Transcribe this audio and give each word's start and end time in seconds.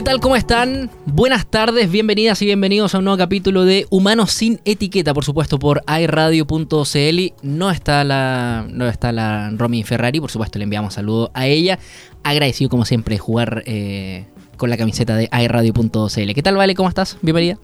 ¿Qué 0.00 0.04
tal? 0.04 0.20
¿Cómo 0.20 0.34
están? 0.34 0.88
Buenas 1.04 1.44
tardes, 1.44 1.90
bienvenidas 1.90 2.40
y 2.40 2.46
bienvenidos 2.46 2.94
a 2.94 2.98
un 3.00 3.04
nuevo 3.04 3.18
capítulo 3.18 3.66
de 3.66 3.86
Humanos 3.90 4.30
sin 4.30 4.58
etiqueta, 4.64 5.12
por 5.12 5.26
supuesto, 5.26 5.58
por 5.58 5.82
iRadio.cl. 5.86 7.34
No 7.42 7.70
está 7.70 8.02
la, 8.02 8.66
no 8.70 8.88
está 8.88 9.12
la 9.12 9.50
Romy 9.50 9.82
Ferrari, 9.82 10.18
por 10.18 10.30
supuesto, 10.30 10.58
le 10.58 10.62
enviamos 10.62 10.94
saludo 10.94 11.30
a 11.34 11.46
ella. 11.48 11.78
Agradecido, 12.22 12.70
como 12.70 12.86
siempre, 12.86 13.18
jugar 13.18 13.62
eh, 13.66 14.24
con 14.56 14.70
la 14.70 14.78
camiseta 14.78 15.16
de 15.16 15.28
iRadio.cl. 15.38 16.32
¿Qué 16.34 16.42
tal, 16.42 16.56
Vale? 16.56 16.74
¿Cómo 16.74 16.88
estás? 16.88 17.18
Bienvenida. 17.20 17.58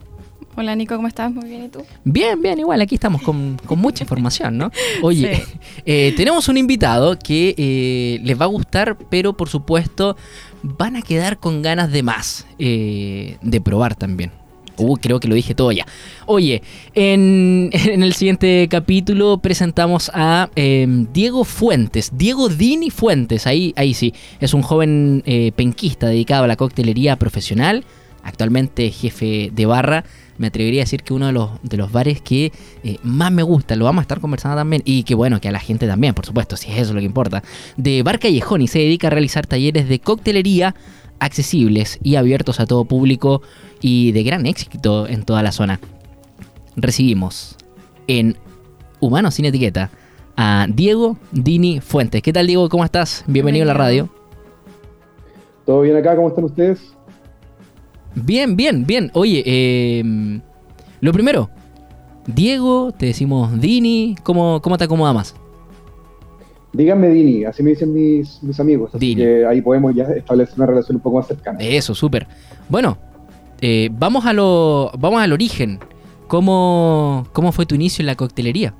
Hola 0.59 0.75
Nico, 0.75 0.95
¿cómo 0.95 1.07
estás? 1.07 1.31
Muy 1.31 1.47
bien, 1.47 1.65
¿y 1.65 1.69
tú? 1.69 1.83
Bien, 2.03 2.41
bien, 2.41 2.57
igual, 2.57 2.81
aquí 2.81 2.95
estamos 2.95 3.21
con, 3.21 3.57
mucha 3.75 4.03
información, 4.03 4.57
¿no? 4.57 4.71
Oye, 5.03 5.43
eh, 5.85 6.15
tenemos 6.17 6.47
un 6.47 6.57
invitado 6.57 7.17
que 7.19 7.53
eh, 7.55 8.19
les 8.23 8.41
va 8.41 8.45
a 8.45 8.47
gustar, 8.47 8.97
pero 9.09 9.37
por 9.37 9.49
supuesto 9.49 10.17
van 10.77 10.95
a 10.95 11.01
quedar 11.01 11.37
con 11.37 11.61
ganas 11.61 11.91
de 11.91 12.03
más, 12.03 12.45
eh, 12.59 13.37
de 13.41 13.61
probar 13.61 13.95
también. 13.95 14.31
Uh, 14.79 14.95
creo 14.97 15.19
que 15.19 15.27
lo 15.27 15.33
dije 15.33 15.55
todo 15.55 15.71
ya. 15.71 15.87
Oye, 16.27 16.61
en, 16.93 17.71
el 17.73 18.13
siguiente 18.13 18.67
capítulo 18.69 19.39
presentamos 19.39 20.11
a 20.13 20.49
em, 20.55 21.07
Diego 21.11 21.43
Fuentes, 21.43 22.11
Diego 22.15 22.49
Dini 22.49 22.91
Fuentes, 22.91 23.47
ahí, 23.47 23.73
ahí 23.75 23.93
sí, 23.93 24.13
es 24.39 24.53
un 24.53 24.61
joven 24.61 25.23
penquista 25.55 26.07
dedicado 26.07 26.43
a 26.43 26.47
la 26.47 26.55
coctelería 26.55 27.15
profesional, 27.15 27.85
actualmente 28.21 28.91
jefe 28.91 29.49
de 29.51 29.65
barra 29.65 30.03
me 30.37 30.47
atrevería 30.47 30.81
a 30.81 30.85
decir 30.85 31.03
que 31.03 31.13
uno 31.13 31.27
de 31.27 31.31
los, 31.31 31.49
de 31.63 31.77
los 31.77 31.91
bares 31.91 32.21
que 32.21 32.51
eh, 32.83 32.97
más 33.03 33.31
me 33.31 33.43
gusta, 33.43 33.75
lo 33.75 33.85
vamos 33.85 34.01
a 34.01 34.03
estar 34.03 34.19
conversando 34.19 34.57
también, 34.57 34.81
y 34.85 35.03
que 35.03 35.15
bueno, 35.15 35.41
que 35.41 35.47
a 35.47 35.51
la 35.51 35.59
gente 35.59 35.87
también, 35.87 36.13
por 36.13 36.25
supuesto, 36.25 36.57
si 36.57 36.71
es 36.71 36.79
eso 36.79 36.93
lo 36.93 36.99
que 36.99 37.05
importa, 37.05 37.43
de 37.75 38.03
Bar 38.03 38.19
Callejón 38.19 38.61
y 38.61 38.67
se 38.67 38.79
dedica 38.79 39.07
a 39.07 39.09
realizar 39.09 39.45
talleres 39.47 39.89
de 39.89 39.99
coctelería 39.99 40.75
accesibles 41.19 41.99
y 42.03 42.15
abiertos 42.15 42.59
a 42.59 42.65
todo 42.65 42.85
público 42.85 43.41
y 43.81 44.11
de 44.11 44.23
gran 44.23 44.45
éxito 44.45 45.07
en 45.07 45.23
toda 45.23 45.43
la 45.43 45.51
zona. 45.51 45.79
Recibimos 46.75 47.55
en 48.07 48.37
Humanos 48.99 49.35
sin 49.35 49.45
Etiqueta 49.45 49.89
a 50.35 50.67
Diego 50.69 51.17
Dini 51.31 51.81
Fuentes. 51.81 52.21
¿Qué 52.21 52.31
tal 52.31 52.47
Diego? 52.47 52.69
¿Cómo 52.69 52.85
estás? 52.85 53.23
Bienvenido, 53.27 53.63
a 53.63 53.67
la 53.67 53.73
radio. 53.73 54.09
¿Todo 55.65 55.81
bien 55.81 55.97
acá? 55.97 56.15
¿Cómo 56.15 56.29
están 56.29 56.45
ustedes? 56.45 56.96
Bien, 58.25 58.55
bien, 58.55 58.85
bien. 58.85 59.11
Oye, 59.13 59.43
eh, 59.45 60.03
lo 61.01 61.13
primero, 61.13 61.49
Diego, 62.25 62.91
te 62.91 63.07
decimos 63.07 63.59
Dini, 63.61 64.15
¿cómo, 64.23 64.59
cómo 64.61 64.77
te 64.77 64.85
acomoda 64.85 65.13
más? 65.13 65.35
Díganme 66.73 67.09
Dini, 67.09 67.45
así 67.45 67.61
me 67.61 67.71
dicen 67.71 67.93
mis, 67.93 68.41
mis 68.41 68.59
amigos. 68.59 68.93
Así 68.93 69.15
que 69.15 69.45
ahí 69.45 69.61
podemos 69.61 69.93
ya 69.95 70.05
establecer 70.05 70.55
una 70.57 70.65
relación 70.65 70.95
un 70.95 71.01
poco 71.01 71.17
más 71.17 71.27
cercana. 71.27 71.59
Eso, 71.59 71.93
súper. 71.93 72.27
Bueno, 72.69 72.97
eh, 73.61 73.89
vamos, 73.91 74.25
a 74.25 74.33
lo, 74.33 74.91
vamos 74.97 75.21
al 75.21 75.31
origen. 75.31 75.79
¿Cómo, 76.27 77.27
¿Cómo 77.33 77.51
fue 77.51 77.65
tu 77.65 77.75
inicio 77.75 78.01
en 78.01 78.07
la 78.07 78.15
coctelería? 78.15 78.73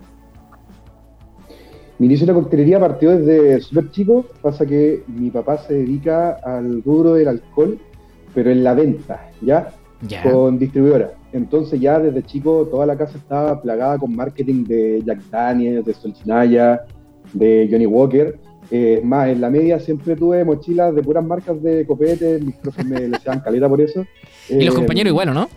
Mi 1.99 2.07
inicio 2.07 2.25
en 2.25 2.35
la 2.35 2.41
coctelería 2.41 2.79
partió 2.79 3.17
desde 3.17 3.61
súper 3.61 3.91
chico. 3.91 4.25
Pasa 4.41 4.65
que 4.65 5.03
mi 5.07 5.29
papá 5.29 5.59
se 5.59 5.75
dedica 5.75 6.37
al 6.43 6.83
rubro 6.83 7.13
del 7.13 7.27
alcohol 7.27 7.79
pero 8.37 8.51
en 8.51 8.63
la 8.63 8.75
venta, 8.75 9.31
¿ya? 9.41 9.69
Con 10.21 10.59
distribuidora. 10.59 11.11
Entonces 11.33 11.81
ya 11.81 11.97
desde 11.99 12.21
chico 12.21 12.67
toda 12.69 12.85
la 12.85 12.95
casa 12.95 13.17
estaba 13.17 13.59
plagada 13.59 13.97
con 13.97 14.15
marketing 14.15 14.63
de 14.63 15.01
Jack 15.03 15.21
Daniels, 15.31 15.83
de 15.83 15.95
Solchinaya, 15.95 16.85
de 17.33 17.67
Johnny 17.67 17.87
Walker. 17.87 18.37
Es 18.69 19.03
más, 19.03 19.29
en 19.29 19.41
la 19.41 19.49
media 19.49 19.79
siempre 19.79 20.15
tuve 20.15 20.45
mochilas 20.45 20.93
de 20.93 21.01
puras 21.01 21.25
marcas 21.25 21.63
de 21.63 21.83
copete, 21.87 22.39
mis 22.39 22.53
profes 22.57 22.85
me 22.85 23.07
deseaban 23.07 23.39
caleta 23.39 23.67
por 23.67 23.81
eso. 23.81 24.05
Y 24.49 24.65
los 24.65 24.75
eh, 24.75 24.77
compañeros 24.77 25.09
igual, 25.09 25.33
¿no? 25.33 25.49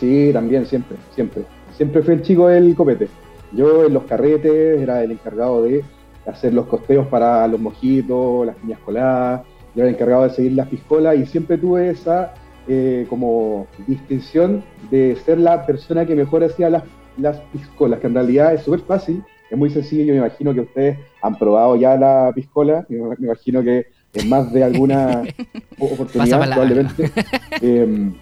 Sí, 0.00 0.30
también, 0.32 0.64
siempre, 0.64 0.96
siempre. 1.14 1.42
Siempre 1.76 2.00
fue 2.00 2.14
el 2.14 2.22
chico 2.22 2.48
del 2.48 2.74
copete. 2.74 3.08
Yo 3.52 3.84
en 3.84 3.92
los 3.92 4.04
carretes 4.04 4.80
era 4.80 5.02
el 5.02 5.10
encargado 5.10 5.62
de 5.62 5.84
hacer 6.26 6.54
los 6.54 6.64
costeos 6.68 7.06
para 7.08 7.46
los 7.46 7.60
mojitos, 7.60 8.46
las 8.46 8.56
piñas 8.56 8.78
coladas, 8.78 9.42
yo 9.76 9.82
era 9.82 9.90
encargado 9.90 10.24
de 10.24 10.30
seguir 10.30 10.52
las 10.52 10.68
piscolas 10.68 11.16
y 11.16 11.26
siempre 11.26 11.58
tuve 11.58 11.90
esa 11.90 12.34
eh, 12.66 13.06
como 13.08 13.68
distinción 13.86 14.64
de 14.90 15.16
ser 15.24 15.38
la 15.38 15.64
persona 15.66 16.06
que 16.06 16.16
mejor 16.16 16.42
hacía 16.42 16.70
las, 16.70 16.82
las 17.18 17.38
piscolas, 17.52 18.00
que 18.00 18.08
en 18.08 18.14
realidad 18.14 18.54
es 18.54 18.62
súper 18.62 18.80
fácil, 18.80 19.22
es 19.50 19.56
muy 19.56 19.70
sencillo, 19.70 20.04
yo 20.04 20.14
me 20.14 20.18
imagino 20.18 20.52
que 20.52 20.60
ustedes 20.60 20.98
han 21.22 21.36
probado 21.36 21.76
ya 21.76 21.96
la 21.96 22.32
piscola, 22.34 22.84
me, 22.88 22.98
imagino 23.18 23.62
que 23.62 23.86
en 24.14 24.28
más 24.28 24.52
de 24.52 24.64
alguna 24.64 25.22
oportunidad 25.78 26.50
probablemente. 26.50 27.12
Em, 27.60 28.14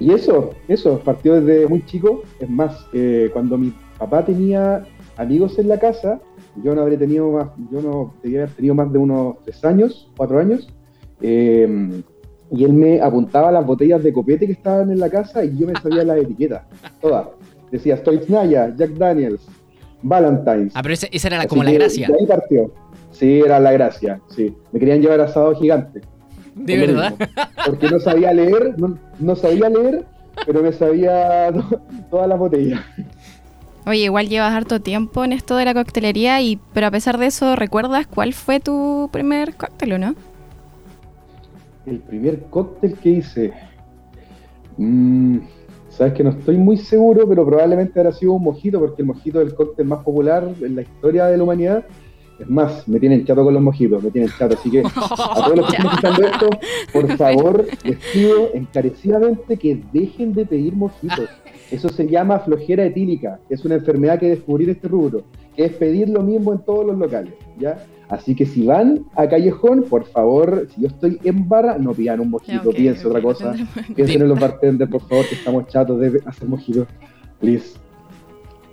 y 0.00 0.12
eso, 0.12 0.54
eso, 0.66 0.98
partió 1.00 1.40
desde 1.40 1.68
muy 1.68 1.84
chico, 1.84 2.22
es 2.40 2.48
más, 2.48 2.86
eh, 2.92 3.30
cuando 3.32 3.58
mi 3.58 3.72
papá 3.98 4.24
tenía 4.24 4.84
amigos 5.16 5.58
en 5.58 5.68
la 5.68 5.78
casa, 5.78 6.20
yo 6.62 6.74
no 6.74 6.82
habría 6.82 6.98
tenido 6.98 7.30
más, 7.30 7.48
yo 7.70 7.80
no 7.80 8.14
debía 8.22 8.44
haber 8.44 8.54
tenido 8.54 8.74
más 8.74 8.92
de 8.92 8.98
unos 8.98 9.36
tres 9.44 9.64
años, 9.64 10.10
cuatro 10.16 10.38
años, 10.38 10.68
eh, 11.26 12.02
y 12.50 12.64
él 12.64 12.74
me 12.74 13.00
apuntaba 13.00 13.50
las 13.50 13.64
botellas 13.64 14.02
de 14.02 14.12
copete 14.12 14.46
que 14.46 14.52
estaban 14.52 14.90
en 14.90 15.00
la 15.00 15.08
casa 15.08 15.42
y 15.42 15.56
yo 15.56 15.66
me 15.66 15.72
sabía 15.80 16.04
las 16.04 16.18
etiquetas, 16.18 16.62
todas. 17.00 17.28
Decía 17.70 17.96
Stoichnaya, 17.96 18.74
Jack 18.76 18.90
Daniels, 18.90 19.40
Valentine's. 20.02 20.72
Ah, 20.76 20.82
pero 20.82 20.94
esa, 20.94 21.28
era 21.28 21.46
como 21.46 21.64
la 21.64 21.72
gracia. 21.72 22.08
ahí 22.18 22.26
partió. 22.26 22.70
Sí, 23.10 23.40
era 23.40 23.58
la 23.58 23.72
gracia, 23.72 24.20
sí. 24.28 24.54
Me 24.70 24.78
querían 24.78 25.00
llevar 25.00 25.20
asado 25.20 25.54
gigante. 25.54 26.02
¿De 26.54 26.76
verdad? 26.76 27.14
porque 27.66 27.88
no 27.88 27.98
sabía 27.98 28.32
leer, 28.34 28.76
no, 29.18 29.36
sabía 29.36 29.70
leer, 29.70 30.04
pero 30.46 30.62
me 30.62 30.72
sabía 30.72 31.52
todas 32.10 32.28
las 32.28 32.38
botellas. 32.38 32.80
Oye, 33.86 34.04
igual 34.04 34.28
llevas 34.28 34.52
harto 34.52 34.80
tiempo 34.80 35.24
en 35.24 35.32
esto 35.32 35.56
de 35.56 35.64
la 35.64 35.72
coctelería, 35.72 36.42
y 36.42 36.58
pero 36.74 36.88
a 36.88 36.90
pesar 36.90 37.16
de 37.16 37.26
eso, 37.26 37.56
¿recuerdas 37.56 38.06
cuál 38.06 38.34
fue 38.34 38.60
tu 38.60 39.08
primer 39.10 39.54
cóctel 39.54 39.94
o 39.94 39.98
no? 39.98 40.14
El 41.86 42.00
primer 42.00 42.42
cóctel 42.50 42.94
que 42.98 43.10
hice. 43.10 43.52
Mm, 44.76 45.38
sabes 45.88 46.14
que 46.14 46.24
no 46.24 46.30
estoy 46.30 46.56
muy 46.56 46.76
seguro, 46.76 47.28
pero 47.28 47.46
probablemente 47.46 47.98
habrá 48.00 48.12
sido 48.12 48.32
un 48.32 48.44
mojito, 48.44 48.80
porque 48.80 49.02
el 49.02 49.06
mojito 49.06 49.40
es 49.40 49.48
el 49.48 49.54
cóctel 49.54 49.86
más 49.86 50.02
popular 50.04 50.48
en 50.60 50.76
la 50.76 50.82
historia 50.82 51.26
de 51.26 51.36
la 51.36 51.44
humanidad. 51.44 51.84
Es 52.38 52.50
más, 52.50 52.88
me 52.88 52.98
tienen 52.98 53.24
chato 53.24 53.44
con 53.44 53.54
los 53.54 53.62
mojitos, 53.62 54.02
me 54.02 54.10
tienen 54.10 54.30
chato. 54.36 54.56
Así 54.58 54.70
que 54.70 54.80
a 54.80 55.34
todos 55.34 55.56
los 55.56 55.70
que 55.70 55.76
están 55.76 55.86
escuchando 55.92 56.26
esto, 56.26 56.50
por 56.92 57.16
favor, 57.16 57.66
les 57.84 57.96
pido 58.12 58.50
encarecidamente 58.54 59.56
que 59.56 59.80
dejen 59.92 60.32
de 60.32 60.44
pedir 60.44 60.74
mojitos. 60.74 61.28
Eso 61.70 61.88
se 61.88 62.06
llama 62.06 62.40
flojera 62.40 62.84
etílica, 62.84 63.40
es 63.48 63.64
una 63.64 63.76
enfermedad 63.76 64.18
que 64.18 64.28
descubrí 64.28 64.64
en 64.64 64.70
este 64.70 64.88
rubro, 64.88 65.22
que 65.56 65.64
es 65.64 65.72
pedir 65.72 66.08
lo 66.08 66.22
mismo 66.22 66.52
en 66.52 66.58
todos 66.60 66.84
los 66.86 66.98
locales. 66.98 67.34
¿ya? 67.58 67.84
Así 68.08 68.34
que 68.34 68.44
si 68.44 68.64
van 68.64 69.06
a 69.16 69.26
Callejón, 69.26 69.84
por 69.84 70.04
favor, 70.04 70.68
si 70.74 70.82
yo 70.82 70.88
estoy 70.88 71.18
en 71.24 71.48
barra, 71.48 71.78
no 71.78 71.92
pidan 71.92 72.20
un 72.20 72.30
mojito, 72.30 72.70
piensen 72.70 73.06
otra 73.06 73.22
cosa. 73.22 73.54
Piensen 73.96 74.22
en 74.22 74.28
los 74.28 74.38
bartenders, 74.38 74.90
por 74.90 75.00
favor, 75.08 75.26
que 75.26 75.34
estamos 75.34 75.66
chatos 75.68 75.98
de 76.00 76.20
hacer 76.26 76.48
mojitos. 76.48 76.86
Please. 77.40 77.84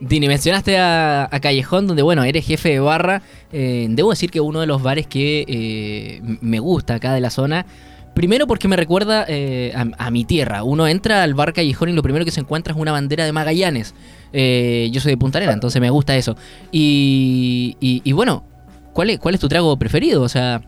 Dini, 0.01 0.27
mencionaste 0.27 0.79
a, 0.79 1.29
Callejón, 1.41 1.87
donde, 1.87 2.01
bueno, 2.01 2.23
eres 2.23 2.45
jefe 2.45 2.69
de 2.69 2.79
barra. 2.79 3.21
Eh, 3.53 3.87
debo 3.91 4.09
decir 4.09 4.31
que 4.31 4.41
uno 4.41 4.59
de 4.59 4.65
los 4.65 4.81
bares 4.81 5.05
que 5.05 5.45
eh, 5.47 6.21
me 6.41 6.59
gusta 6.59 6.95
acá 6.95 7.13
de 7.13 7.21
la 7.21 7.29
zona. 7.29 7.67
Primero 8.15 8.47
porque 8.47 8.67
me 8.67 8.75
recuerda 8.75 9.25
eh, 9.27 9.73
a, 9.75 10.11
mi 10.11 10.25
tierra. 10.25 10.63
Uno 10.63 10.87
entra 10.87 11.23
al 11.23 11.35
bar 11.35 11.53
Callejón 11.53 11.89
y 11.89 11.93
lo 11.93 12.01
primero 12.03 12.25
que 12.25 12.31
se 12.31 12.41
encuentra 12.41 12.73
es 12.73 12.79
una 12.79 12.91
bandera 12.91 13.25
de 13.25 13.31
Magallanes. 13.31 13.93
yo 14.33 14.99
soy 14.99 15.11
de 15.11 15.17
Punta 15.17 15.37
Arenas, 15.37 15.53
entonces 15.53 15.79
me 15.79 15.89
gusta 15.89 16.17
eso. 16.17 16.35
y 16.71 18.11
bueno, 18.11 18.43
¿cuál 18.93 19.09
es, 19.11 19.19
cuál 19.19 19.35
es 19.35 19.41
tu 19.41 19.47
trago 19.47 19.77
preferido? 19.77 20.21
O 20.21 20.29
sea, 20.29 20.61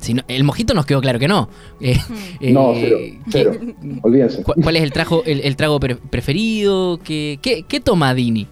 si 0.00 0.16
el 0.28 0.44
mojito 0.44 0.74
nos 0.74 0.86
quedó 0.86 1.00
claro 1.00 1.18
que 1.18 1.28
no. 1.28 1.48
Eh, 2.40 2.52
no, 2.52 2.72
eh, 2.72 3.18
cero, 3.28 3.52
Olvídense. 4.02 4.42
¿Cuál 4.44 4.76
es 4.76 4.82
el, 4.82 4.92
trago, 4.92 5.22
el, 5.24 5.56
trago 5.56 5.80
preferido? 5.80 6.98
¿Qué, 7.02 7.38
qué, 7.42 7.80
toma 7.80 8.14
Dini? 8.14 8.46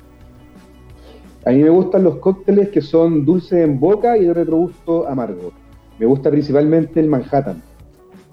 A 1.44 1.50
mí 1.50 1.62
me 1.62 1.70
gustan 1.70 2.02
los 2.02 2.16
cócteles 2.16 2.70
que 2.70 2.80
son 2.80 3.24
dulces 3.24 3.64
en 3.64 3.78
boca 3.78 4.18
y 4.18 4.24
de 4.24 4.34
retrogusto 4.34 5.06
amargo. 5.08 5.52
Me 5.98 6.06
gusta 6.06 6.30
principalmente 6.30 6.98
el 6.98 7.08
Manhattan, 7.08 7.62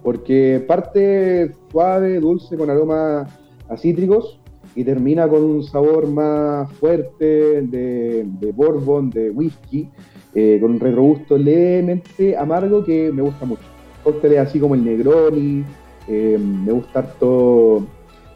porque 0.02 0.64
parte 0.68 1.54
suave, 1.72 2.20
dulce, 2.20 2.58
con 2.58 2.70
aromas 2.70 3.30
a 3.70 3.78
cítricos 3.78 4.40
y 4.76 4.84
termina 4.84 5.28
con 5.28 5.44
un 5.44 5.64
sabor 5.64 6.08
más 6.08 6.72
fuerte 6.74 7.62
de, 7.62 8.26
de 8.26 8.52
bourbon, 8.52 9.12
de 9.12 9.30
whisky 9.30 9.90
eh, 10.36 10.58
con 10.60 10.72
un 10.72 10.80
retrogusto 10.80 11.38
levemente 11.38 12.36
amargo 12.36 12.84
que 12.84 13.12
me 13.12 13.22
gusta 13.22 13.46
mucho. 13.46 13.64
Cócteles 14.04 14.40
así 14.40 14.60
como 14.60 14.76
el 14.76 14.84
Negroni, 14.84 15.64
eh, 16.08 16.38
me 16.38 16.72
gusta 16.72 17.00
harto 17.00 17.86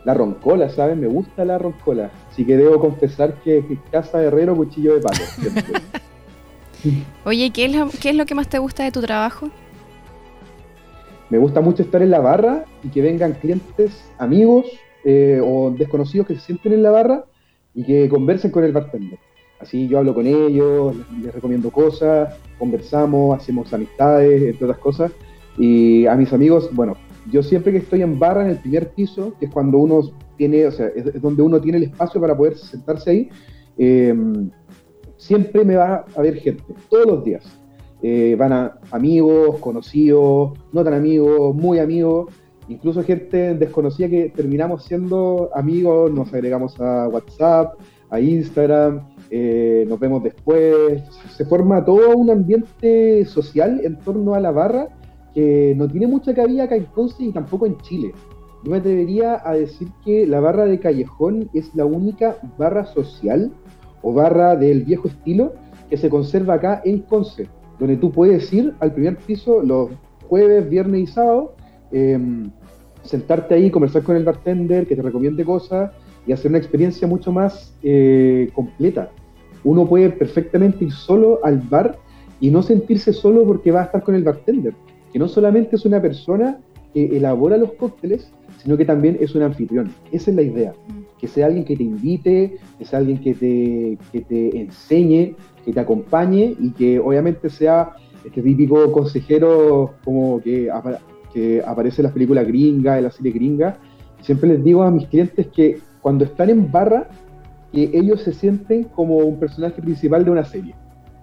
la 0.06 0.14
roncola, 0.14 0.70
¿sabes? 0.70 0.96
Me 0.96 1.08
gusta 1.08 1.44
la 1.44 1.58
roncola. 1.58 2.12
Así 2.32 2.46
que 2.46 2.56
debo 2.56 2.80
confesar 2.80 3.34
que, 3.44 3.78
casa 3.92 4.20
de 4.20 4.28
herrero, 4.28 4.56
cuchillo 4.56 4.96
de 4.96 5.02
palo. 5.02 5.20
Oye, 7.26 7.52
¿qué 7.52 7.66
es, 7.66 7.76
lo, 7.76 7.90
¿qué 7.90 8.12
es 8.12 8.16
lo 8.16 8.26
que 8.26 8.36
más 8.36 8.48
te 8.48 8.60
gusta 8.60 8.84
de 8.84 8.92
tu 8.92 9.02
trabajo? 9.02 9.50
Me 11.30 11.38
gusta 11.38 11.60
mucho 11.60 11.84
estar 11.84 12.02
en 12.02 12.12
la 12.12 12.20
barra 12.20 12.64
y 12.84 12.90
que 12.90 13.02
vengan 13.02 13.34
clientes, 13.34 14.10
amigos 14.18 14.66
eh, 15.04 15.42
o 15.44 15.72
desconocidos 15.72 16.28
que 16.28 16.36
se 16.36 16.42
sienten 16.42 16.74
en 16.74 16.84
la 16.84 16.92
barra 16.92 17.26
y 17.74 17.84
que 17.84 18.08
conversen 18.08 18.52
con 18.52 18.64
el 18.64 18.72
bartender. 18.72 19.20
Así 19.60 19.88
yo 19.88 20.00
hablo 20.00 20.14
con 20.14 20.28
ellos, 20.28 20.96
les, 21.22 21.34
recomiendo 21.34 21.72
cosas, 21.72 22.36
conversamos, 22.60 23.38
hacemos 23.38 23.74
amistades, 23.74 24.42
entre 24.44 24.66
otras 24.66 24.80
cosas. 24.80 25.12
Y 25.58 26.06
a 26.06 26.16
mis 26.16 26.32
amigos, 26.32 26.70
bueno, 26.74 26.96
yo 27.32 27.42
siempre 27.42 27.72
que 27.72 27.80
estoy 27.80 28.02
en 28.04 28.20
barra 28.20 28.44
en 28.44 28.52
el 28.52 28.60
primer 28.60 28.90
piso, 28.90 29.34
que 29.40 29.46
es 29.46 29.52
cuando 29.52 29.80
uno 29.80 30.02
tiene, 30.38 30.68
o 30.68 30.72
sea, 30.72 30.88
es, 30.88 31.20
donde 31.22 31.42
uno 31.42 31.60
tiene 31.60 31.80
el 31.80 31.86
espacio 31.86 32.22
para 32.22 32.38
poder 32.38 32.58
sentarse 32.58 33.10
ahí, 33.10 33.30
em, 33.78 34.50
siempre 35.18 35.66
me 35.66 35.76
va 35.76 36.06
a 36.16 36.22
ver 36.22 36.36
gente, 36.36 36.64
todos 36.90 37.06
los 37.08 37.24
días. 37.24 37.44
Eh, 38.04 38.36
van 38.38 38.54
a 38.54 38.80
amigos, 38.92 39.58
conocidos, 39.60 40.52
no 40.72 40.84
tan 40.84 40.94
amigos, 40.94 41.56
muy 41.56 41.80
amigos, 41.80 42.32
incluso 42.70 43.04
gente 43.04 43.56
desconocida 43.56 44.08
que 44.08 44.30
terminamos 44.30 44.86
siendo 44.86 45.50
amigos, 45.56 46.12
nos 46.12 46.32
agregamos 46.32 46.80
a 46.80 47.08
WhatsApp, 47.08 47.74
a 48.12 48.20
Instagram, 48.20 49.02
eh, 49.30 49.86
nos 49.88 50.00
vemos 50.00 50.24
después. 50.24 51.04
Se 51.36 51.46
forma 51.46 51.84
todo 51.84 52.16
un 52.16 52.30
ambiente 52.30 53.26
social 53.26 53.82
en 53.84 53.98
torno 54.00 54.34
a 54.34 54.40
la 54.40 54.52
barra 54.52 54.90
que 55.34 55.74
no 55.78 55.88
tiene 55.88 56.08
mucha 56.08 56.34
cabida 56.34 56.64
acá 56.64 56.76
en 56.76 56.86
Conce 56.86 57.24
y 57.24 57.32
tampoco 57.32 57.66
en 57.66 57.78
Chile. 57.78 58.14
Yo 58.64 58.72
me 58.72 58.78
atrevería 58.78 59.42
a 59.44 59.54
decir 59.54 59.90
que 60.04 60.26
la 60.26 60.40
barra 60.40 60.66
de 60.66 60.80
Callejón 60.80 61.50
es 61.54 61.74
la 61.76 61.86
única 61.86 62.38
barra 62.58 62.86
social 62.86 63.52
o 64.02 64.14
barra 64.14 64.56
del 64.56 64.84
viejo 64.84 65.08
estilo 65.08 65.54
que 65.90 65.98
se 65.98 66.10
conserva 66.10 66.56
acá 66.56 66.82
en 66.84 67.00
Conce, 67.00 67.48
donde 67.80 67.98
tú 67.98 68.12
puedes 68.12 68.52
ir 68.52 68.74
al 68.80 68.94
primer 68.94 69.18
piso 69.18 69.62
los 69.62 69.90
jueves, 70.28 70.70
viernes 70.70 71.02
y 71.02 71.08
sábado, 71.08 71.56
em, 71.92 72.50
sentarte 73.04 73.54
ahí, 73.54 73.70
conversar 73.70 74.04
con 74.04 74.16
el 74.16 74.26
bartender, 74.26 74.88
que 74.88 74.96
te 74.96 75.02
recomiende 75.02 75.46
cosas 75.46 75.92
y 76.28 76.34
hacer 76.34 76.52
una 76.52 76.58
experiencia 76.58 77.08
mucho 77.08 77.32
más 77.32 77.74
eh, 77.82 78.50
completa. 78.54 79.10
Uno 79.64 79.88
puede 79.88 80.10
perfectamente 80.10 80.86
ir 80.86 80.92
solo 80.92 81.40
al 81.44 81.60
bar 81.60 81.98
y 82.40 82.52
no 82.52 82.62
sentirse 82.62 83.14
solo 83.14 83.46
porque 83.46 83.72
va 83.72 83.82
a 83.82 83.86
estar 83.86 84.04
con 84.04 84.14
el 84.14 84.24
bartender, 84.24 84.74
que 85.12 85.20
no 85.20 85.28
solamente 85.28 85.78
es 85.78 85.86
una 85.86 86.02
persona 86.02 86.60
que 86.94 87.18
elabora 87.18 87.58
los 87.58 87.74
cócteles, 87.74 88.32
sino 88.58 88.78
que 88.78 88.86
también 88.86 89.18
es 89.20 89.34
un 89.36 89.44
anfitrión. 89.44 89.92
Esa 90.12 90.32
es 90.32 90.36
la 90.36 90.44
idea, 90.44 90.74
que 91.20 91.28
sea 91.28 91.48
alguien 91.48 91.66
que 91.66 91.76
te 91.76 91.84
invite, 91.84 92.58
que 92.78 92.86
sea 92.86 93.00
alguien 93.00 93.20
que 93.20 93.34
te, 93.34 93.98
que 94.12 94.22
te 94.22 94.62
enseñe, 94.62 95.36
que 95.66 95.74
te 95.74 95.80
acompañe 95.80 96.56
y 96.60 96.72
que 96.72 97.00
obviamente 97.00 97.50
sea 97.50 97.94
este 98.26 98.42
típico 98.42 98.92
consejero 98.92 99.94
como 100.04 100.42
que, 100.42 100.70
que 101.34 101.62
aparece 101.66 102.02
en 102.02 102.04
las 102.04 102.14
películas 102.14 102.46
gringas, 102.46 102.98
en 102.98 103.04
la 103.06 103.12
serie 103.12 103.32
gringa. 103.32 103.78
Siempre 104.22 104.50
les 104.50 104.64
digo 104.64 104.84
a 104.84 104.92
mis 104.92 105.08
clientes 105.08 105.48
que 105.48 105.80
cuando 106.02 106.26
están 106.26 106.50
en 106.50 106.72
barra, 106.72 107.08
que 107.72 107.92
ellos 107.94 108.22
se 108.22 108.34
sienten 108.34 108.86
como 108.86 109.18
un 109.18 109.40
personaje 109.40 109.82
principal 109.82 110.24
de 110.24 110.32
una 110.32 110.46
serie, 110.46 110.76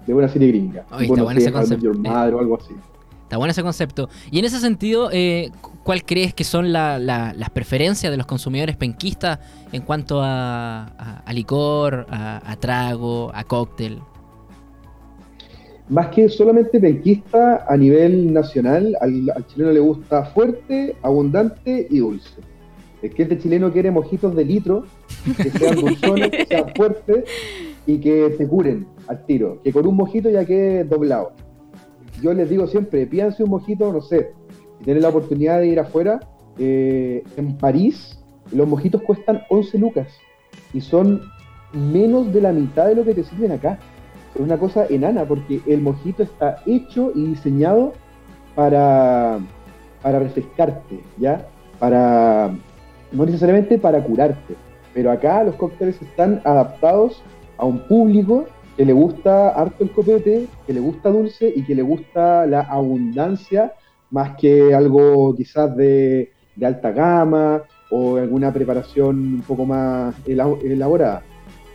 de 0.06 0.14
una 0.14 0.28
serie 0.28 0.48
gringa. 0.48 0.84
Oh, 0.90 1.00
está 1.00 1.22
bueno 1.22 1.40
ese 1.40 1.52
concepto. 1.52 1.90
o 1.90 2.38
algo 2.38 2.58
así. 2.60 2.74
Está 3.22 3.38
bueno 3.38 3.52
ese 3.52 3.62
concepto. 3.62 4.08
Y 4.30 4.38
en 4.38 4.44
ese 4.44 4.60
sentido, 4.60 5.08
eh, 5.10 5.50
¿cuál 5.82 6.04
crees 6.04 6.34
que 6.34 6.44
son 6.44 6.72
las 6.72 7.50
preferencias 7.52 8.10
de 8.10 8.16
los 8.16 8.26
consumidores 8.26 8.76
penquistas 8.76 9.38
en 9.72 9.82
cuanto 9.82 10.20
a, 10.22 11.22
licor, 11.32 12.06
a, 12.10 12.56
trago, 12.60 13.30
a 13.34 13.44
cóctel? 13.44 13.98
Más 15.88 16.08
que 16.08 16.28
solamente 16.28 16.80
penquista 16.80 17.64
a 17.68 17.76
nivel 17.76 18.32
nacional, 18.32 18.96
al, 19.00 19.30
al 19.34 19.46
chileno 19.46 19.70
le 19.72 19.80
gusta 19.80 20.24
fuerte, 20.26 20.96
abundante 21.02 21.86
y 21.90 21.98
dulce 21.98 22.53
que 23.10 23.22
este 23.22 23.38
chileno 23.38 23.72
quiere 23.72 23.90
mojitos 23.90 24.34
de 24.34 24.44
litro, 24.44 24.84
que 25.36 25.50
sean 25.50 25.76
dulzones, 25.76 26.30
que 26.30 26.46
sean 26.46 26.72
fuertes 26.74 27.24
y 27.86 27.98
que 27.98 28.34
te 28.36 28.46
curen 28.46 28.86
al 29.08 29.24
tiro. 29.26 29.60
Que 29.62 29.72
con 29.72 29.86
un 29.86 29.96
mojito 29.96 30.30
ya 30.30 30.44
quede 30.44 30.84
doblado. 30.84 31.32
Yo 32.22 32.32
les 32.32 32.48
digo 32.48 32.66
siempre, 32.66 33.06
pídanse 33.06 33.42
un 33.42 33.50
mojito, 33.50 33.92
no 33.92 34.00
sé, 34.00 34.30
si 34.78 34.84
tienen 34.84 35.02
la 35.02 35.10
oportunidad 35.10 35.60
de 35.60 35.66
ir 35.66 35.80
afuera, 35.80 36.20
eh, 36.58 37.24
en 37.36 37.56
París 37.56 38.18
los 38.52 38.68
mojitos 38.68 39.02
cuestan 39.02 39.42
11 39.48 39.78
lucas 39.78 40.08
y 40.72 40.80
son 40.80 41.22
menos 41.72 42.32
de 42.32 42.40
la 42.40 42.52
mitad 42.52 42.86
de 42.86 42.94
lo 42.94 43.04
que 43.04 43.14
te 43.14 43.24
sirven 43.24 43.52
acá. 43.52 43.78
Es 44.34 44.40
una 44.40 44.58
cosa 44.58 44.86
enana 44.86 45.24
porque 45.24 45.60
el 45.66 45.80
mojito 45.80 46.22
está 46.22 46.62
hecho 46.66 47.12
y 47.14 47.26
diseñado 47.26 47.92
para, 48.54 49.38
para 50.02 50.18
refrescarte, 50.20 51.00
¿ya? 51.18 51.46
Para 51.78 52.54
no 53.12 53.24
necesariamente 53.24 53.78
para 53.78 54.02
curarte, 54.02 54.54
pero 54.92 55.10
acá 55.10 55.44
los 55.44 55.54
cócteles 55.56 56.00
están 56.00 56.40
adaptados 56.44 57.22
a 57.58 57.64
un 57.64 57.80
público 57.86 58.46
que 58.76 58.84
le 58.84 58.92
gusta 58.92 59.50
harto 59.50 59.84
el 59.84 59.90
copete, 59.90 60.46
que 60.66 60.72
le 60.72 60.80
gusta 60.80 61.10
dulce 61.10 61.52
y 61.54 61.64
que 61.64 61.74
le 61.74 61.82
gusta 61.82 62.46
la 62.46 62.60
abundancia 62.60 63.72
más 64.10 64.36
que 64.36 64.74
algo 64.74 65.34
quizás 65.34 65.76
de, 65.76 66.32
alta 66.62 66.92
gama 66.92 67.62
o 67.90 68.16
alguna 68.16 68.52
preparación 68.52 69.16
un 69.16 69.42
poco 69.42 69.64
más 69.64 70.14
elaborada. 70.26 71.22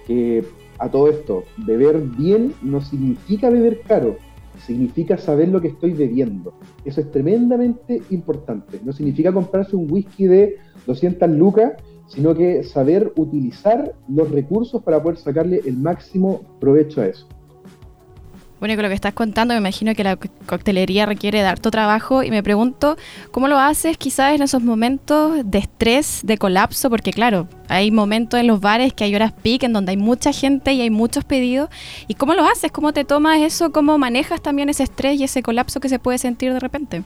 Que 0.08 0.44
a 0.80 0.90
todo 0.90 1.10
esto, 1.10 1.44
beber 1.58 2.00
bien 2.00 2.54
no 2.62 2.82
significa 2.82 3.50
beber 3.50 3.82
caro, 3.82 4.18
significa 4.66 5.18
saber 5.18 5.50
lo 5.50 5.62
que 5.62 5.70
estoy 5.70 5.94
bebiendo. 5.94 6.54
Eso 6.86 7.02
es 7.02 7.12
tremendamente 7.12 8.02
importante. 8.10 8.80
No 8.84 8.94
significa 8.94 9.32
comprarse 9.32 9.76
un 9.76 9.92
whisky 9.92 10.26
de 10.26 10.58
200 10.86 11.30
lucas, 11.30 11.74
sino 12.08 12.34
que 12.34 12.64
saber 12.64 13.14
utilizar 13.16 13.94
los 14.08 14.32
recursos 14.32 14.84
para 14.84 15.02
poder 15.02 15.18
sacarle 15.18 15.62
el 15.66 15.78
máximo 15.78 16.42
provecho 16.60 17.02
a 17.02 17.08
eso. 17.08 17.28
Bueno, 18.60 18.76
con 18.76 18.84
lo 18.84 18.90
que 18.90 18.96
estás 18.96 19.14
contando, 19.14 19.54
me 19.54 19.60
imagino 19.60 19.96
que 19.96 20.04
la 20.04 20.18
coctelería 20.18 21.06
requiere 21.06 21.40
de 21.40 21.46
harto 21.46 21.72
trabajo 21.72 22.24
y 22.24 22.30
me 22.30 22.44
pregunto 22.44 22.98
cómo 23.32 23.48
lo 23.48 23.58
haces 23.58 23.98
quizás 23.98 24.36
en 24.36 24.42
esos 24.42 24.62
momentos 24.62 25.50
de 25.50 25.60
estrés, 25.60 26.22
de 26.26 26.38
colapso, 26.38 26.90
porque 26.90 27.12
claro, 27.12 27.48
hay 27.70 27.90
momentos 27.90 28.38
en 28.38 28.48
los 28.48 28.60
bares 28.60 28.94
que 28.94 29.06
hay 29.06 29.16
horas 29.16 29.32
peak 29.32 29.64
en 29.64 29.72
donde 29.72 29.92
hay 29.92 29.98
mucha 29.98 30.34
gente 30.34 30.74
y 30.74 30.82
hay 30.82 30.90
muchos 30.90 31.24
pedidos. 31.24 31.70
¿Y 32.10 32.16
cómo 32.16 32.34
lo 32.34 32.44
haces? 32.44 32.70
¿Cómo 32.70 32.92
te 32.92 33.06
tomas 33.06 33.40
eso? 33.40 33.72
¿Cómo 33.72 33.98
manejas 33.98 34.42
también 34.42 34.68
ese 34.68 34.84
estrés 34.84 35.18
y 35.18 35.24
ese 35.24 35.42
colapso 35.42 35.80
que 35.80 35.88
se 35.88 35.98
puede 35.98 36.18
sentir 36.18 36.52
de 36.52 36.60
repente? 36.60 37.04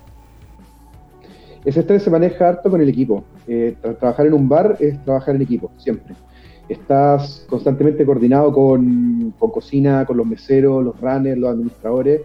Ese 1.66 1.82
estrés 1.82 2.02
se 2.02 2.10
maneja 2.10 2.50
harto 2.50 2.72
con 2.72 2.82
el 2.82 2.90
equipo. 2.90 3.24
Eh, 3.48 3.76
trabajar 4.00 4.26
en 4.26 4.34
un 4.34 4.50
bar 4.50 4.76
es 4.80 5.04
trabajar 5.06 5.36
en 5.36 5.44
equipo, 5.44 5.72
siempre 5.78 6.16
estás 6.70 7.46
constantemente 7.50 8.06
coordinado 8.06 8.54
con, 8.54 9.34
cocina, 9.38 10.06
con 10.06 10.18
los 10.18 10.26
meseros, 10.26 10.84
los 10.84 11.00
runners, 11.00 11.38
los 11.38 11.52
administradores. 11.52 12.22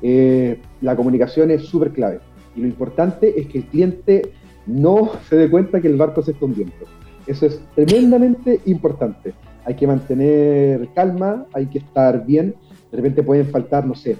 Eh, 0.00 0.60
la 0.80 0.96
comunicación 0.96 1.50
es 1.50 1.62
súper 1.62 1.92
clave. 1.92 2.20
Y 2.56 2.60
lo 2.60 2.66
importante 2.66 3.38
es 3.38 3.46
que 3.46 3.58
el 3.58 3.64
cliente 3.66 4.32
no 4.66 5.10
se 5.28 5.36
dé 5.36 5.50
cuenta 5.50 5.80
que 5.80 5.88
el 5.88 5.96
barco 5.96 6.22
se 6.22 6.32
está 6.32 6.44
hundiendo. 6.44 6.74
Eso 7.26 7.46
es 7.46 7.60
tremendamente 7.74 8.60
importante. 8.66 9.34
Hay 9.64 9.76
que 9.76 9.86
mantener 9.86 10.88
calma, 10.94 11.46
hay 11.52 11.66
que 11.66 11.78
estar 11.78 12.26
bien. 12.26 12.54
De 12.90 12.96
repente 12.96 13.22
pueden 13.22 13.46
faltar, 13.46 13.86
no 13.86 13.94
sé, 13.94 14.16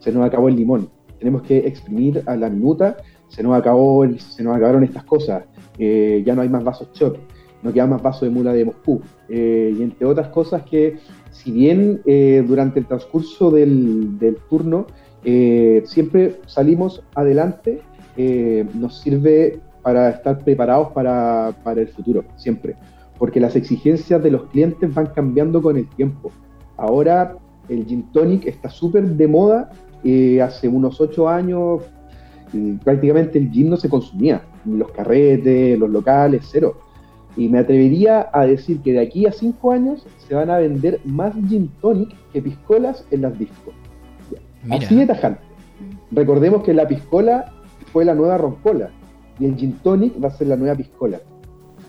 se 0.00 0.10
nos 0.10 0.26
acabó 0.26 0.48
el 0.48 0.56
limón. 0.56 0.88
Tenemos 1.18 1.42
que 1.42 1.58
exprimir 1.58 2.22
a 2.26 2.34
la 2.34 2.50
minuta, 2.50 2.96
se 3.28 3.42
nos, 3.42 3.56
acabó, 3.56 4.04
se 4.18 4.42
nos 4.42 4.56
acabaron 4.56 4.82
estas 4.82 5.04
cosas, 5.04 5.44
eh, 5.78 6.22
ya 6.26 6.34
no 6.34 6.42
hay 6.42 6.48
más 6.48 6.64
vasos 6.64 6.92
chop 6.92 7.16
no 7.62 7.72
queda 7.72 7.86
más 7.86 8.02
vaso 8.02 8.24
de 8.24 8.30
mula 8.30 8.52
de 8.52 8.64
Moscú. 8.64 9.00
Eh, 9.28 9.74
y 9.78 9.82
entre 9.82 10.06
otras 10.06 10.28
cosas 10.28 10.62
que, 10.62 10.98
si 11.30 11.52
bien 11.52 12.00
eh, 12.06 12.44
durante 12.46 12.80
el 12.80 12.86
transcurso 12.86 13.50
del, 13.50 14.18
turno 14.48 14.86
eh, 15.24 15.82
siempre 15.86 16.40
salimos 16.46 17.02
adelante, 17.14 17.80
nos 18.74 18.98
sirve 19.00 19.60
para 19.82 20.10
estar 20.10 20.44
preparados 20.44 20.88
para, 20.92 21.54
para, 21.64 21.80
el 21.80 21.88
futuro, 21.88 22.24
siempre. 22.36 22.76
Porque 23.18 23.40
las 23.40 23.56
exigencias 23.56 24.22
de 24.22 24.30
los 24.30 24.44
clientes 24.50 24.92
van 24.92 25.06
cambiando 25.06 25.62
con 25.62 25.78
el 25.78 25.88
tiempo. 25.88 26.30
Ahora 26.76 27.36
el 27.70 27.86
gin 27.86 28.10
tonic 28.12 28.46
está 28.46 28.68
súper 28.68 29.04
de 29.04 29.26
moda. 29.26 29.70
hace 30.42 30.68
unos 30.68 31.00
ocho 31.00 31.28
años 31.28 31.82
prácticamente 32.84 33.38
el 33.38 33.50
gin 33.50 33.70
no 33.70 33.78
se 33.78 33.88
consumía. 33.88 34.42
Los 34.66 34.90
carretes, 34.92 35.78
los 35.78 35.88
locales, 35.88 36.46
cero 36.50 36.76
y 37.36 37.48
me 37.48 37.58
atrevería 37.58 38.28
a 38.32 38.46
decir 38.46 38.80
que 38.80 38.92
de 38.92 39.00
aquí 39.00 39.26
a 39.26 39.32
cinco 39.32 39.72
años 39.72 40.06
se 40.26 40.34
van 40.34 40.50
a 40.50 40.58
vender 40.58 41.00
más 41.04 41.34
gin 41.48 41.70
tonic 41.80 42.14
que 42.32 42.42
piscolas 42.42 43.04
en 43.10 43.22
las 43.22 43.38
discos. 43.38 43.74
Así 44.70 44.96
de 44.96 45.06
tajante. 45.06 45.40
Recordemos 46.10 46.62
que 46.62 46.74
la 46.74 46.86
piscola 46.86 47.52
fue 47.92 48.04
la 48.04 48.14
nueva 48.14 48.36
roncola 48.36 48.90
y 49.38 49.46
el 49.46 49.56
gin 49.56 49.72
tonic 49.82 50.22
va 50.22 50.28
a 50.28 50.32
ser 50.32 50.48
la 50.48 50.56
nueva 50.56 50.74
piscola. 50.74 51.20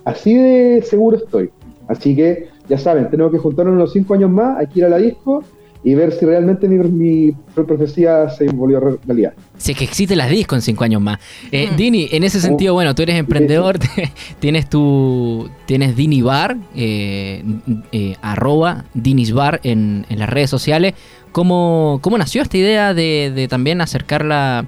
Así 0.06 0.36
de 0.36 0.82
seguro 0.84 1.18
estoy. 1.18 1.52
Así 1.88 2.16
que 2.16 2.48
ya 2.70 2.78
saben, 2.78 3.10
tenemos 3.10 3.32
que 3.32 3.38
juntarnos 3.38 3.76
unos 3.76 3.92
cinco 3.92 4.14
años 4.14 4.30
más, 4.30 4.58
hay 4.58 4.68
que 4.68 4.80
ir 4.80 4.86
a 4.86 4.90
la 4.90 4.98
disco 4.98 5.44
y 5.84 5.96
ver 5.96 6.12
si 6.12 6.26
realmente 6.26 6.68
mi, 6.68 7.32
profecía 7.56 8.30
se 8.30 8.46
volvió 8.48 8.80
realidad. 9.06 9.34
Si 9.58 9.72
es 9.72 9.78
que 9.78 9.84
existe 9.84 10.16
las 10.16 10.30
discos 10.30 10.58
en 10.58 10.62
cinco 10.62 10.84
años 10.84 11.02
más. 11.02 11.20
Eh, 11.52 11.70
Dini, 11.76 12.08
en 12.12 12.24
ese 12.24 12.40
sentido, 12.40 12.74
bueno, 12.74 12.94
tú 12.94 13.02
eres 13.02 13.16
emprendedor, 13.16 13.80
tienes 14.40 14.70
tu 14.70 15.50
tienes 15.66 15.96
Dini 15.96 16.22
Bar, 16.22 16.58
eh, 16.76 17.44
eh, 17.92 18.16
arroba 18.22 18.86
Dinis 18.94 19.34
Bar 19.34 19.60
en, 19.64 20.06
las 20.10 20.30
redes 20.30 20.50
sociales. 20.50 20.94
¿Cómo, 21.32 22.00
¿Cómo 22.02 22.18
nació 22.18 22.42
esta 22.42 22.58
idea 22.58 22.94
de, 22.94 23.48
también 23.50 23.82
acercar 23.82 24.24
la, 24.24 24.68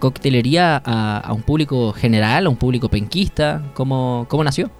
coctelería 0.00 0.82
a, 0.84 1.32
un 1.32 1.42
público 1.42 1.92
general, 1.92 2.46
a 2.46 2.48
un 2.48 2.56
público 2.56 2.88
penquista? 2.88 3.70
¿Cómo, 3.74 4.26
cómo 4.28 4.42
nació? 4.42 4.70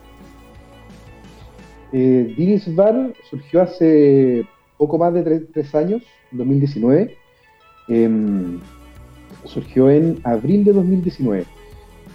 Eh, 1.92 2.34
Dinis 2.36 2.74
Bar 2.74 3.12
surgió 3.30 3.62
hace 3.62 4.44
poco 4.78 4.96
más 4.96 5.12
de 5.12 5.40
tres, 5.40 5.74
años, 5.74 6.02
2019. 6.32 7.16
Em, 7.88 8.60
surgió 9.44 9.90
en 9.90 10.20
abril 10.24 10.64
de 10.64 10.72
2019. 10.72 11.44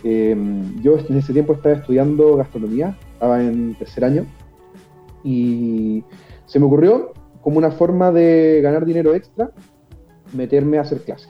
Em, 0.04 0.82
yo 0.82 0.98
en 0.98 1.18
ese 1.18 1.34
tiempo 1.34 1.54
estaba 1.54 1.76
estudiando 1.76 2.36
gastronomía, 2.38 2.98
estaba 3.14 3.44
en 3.44 3.76
tercer 3.76 4.06
año, 4.06 4.26
y 5.24 6.04
se 6.46 6.60
me 6.60 6.66
ocurrió, 6.66 7.14
como 7.42 7.58
una 7.58 7.72
forma 7.72 8.12
de 8.12 8.62
ganar 8.62 8.86
dinero 8.86 9.14
extra, 9.14 9.52
meterme 10.34 10.78
a 10.78 10.82
hacer 10.82 11.02
clases. 11.02 11.30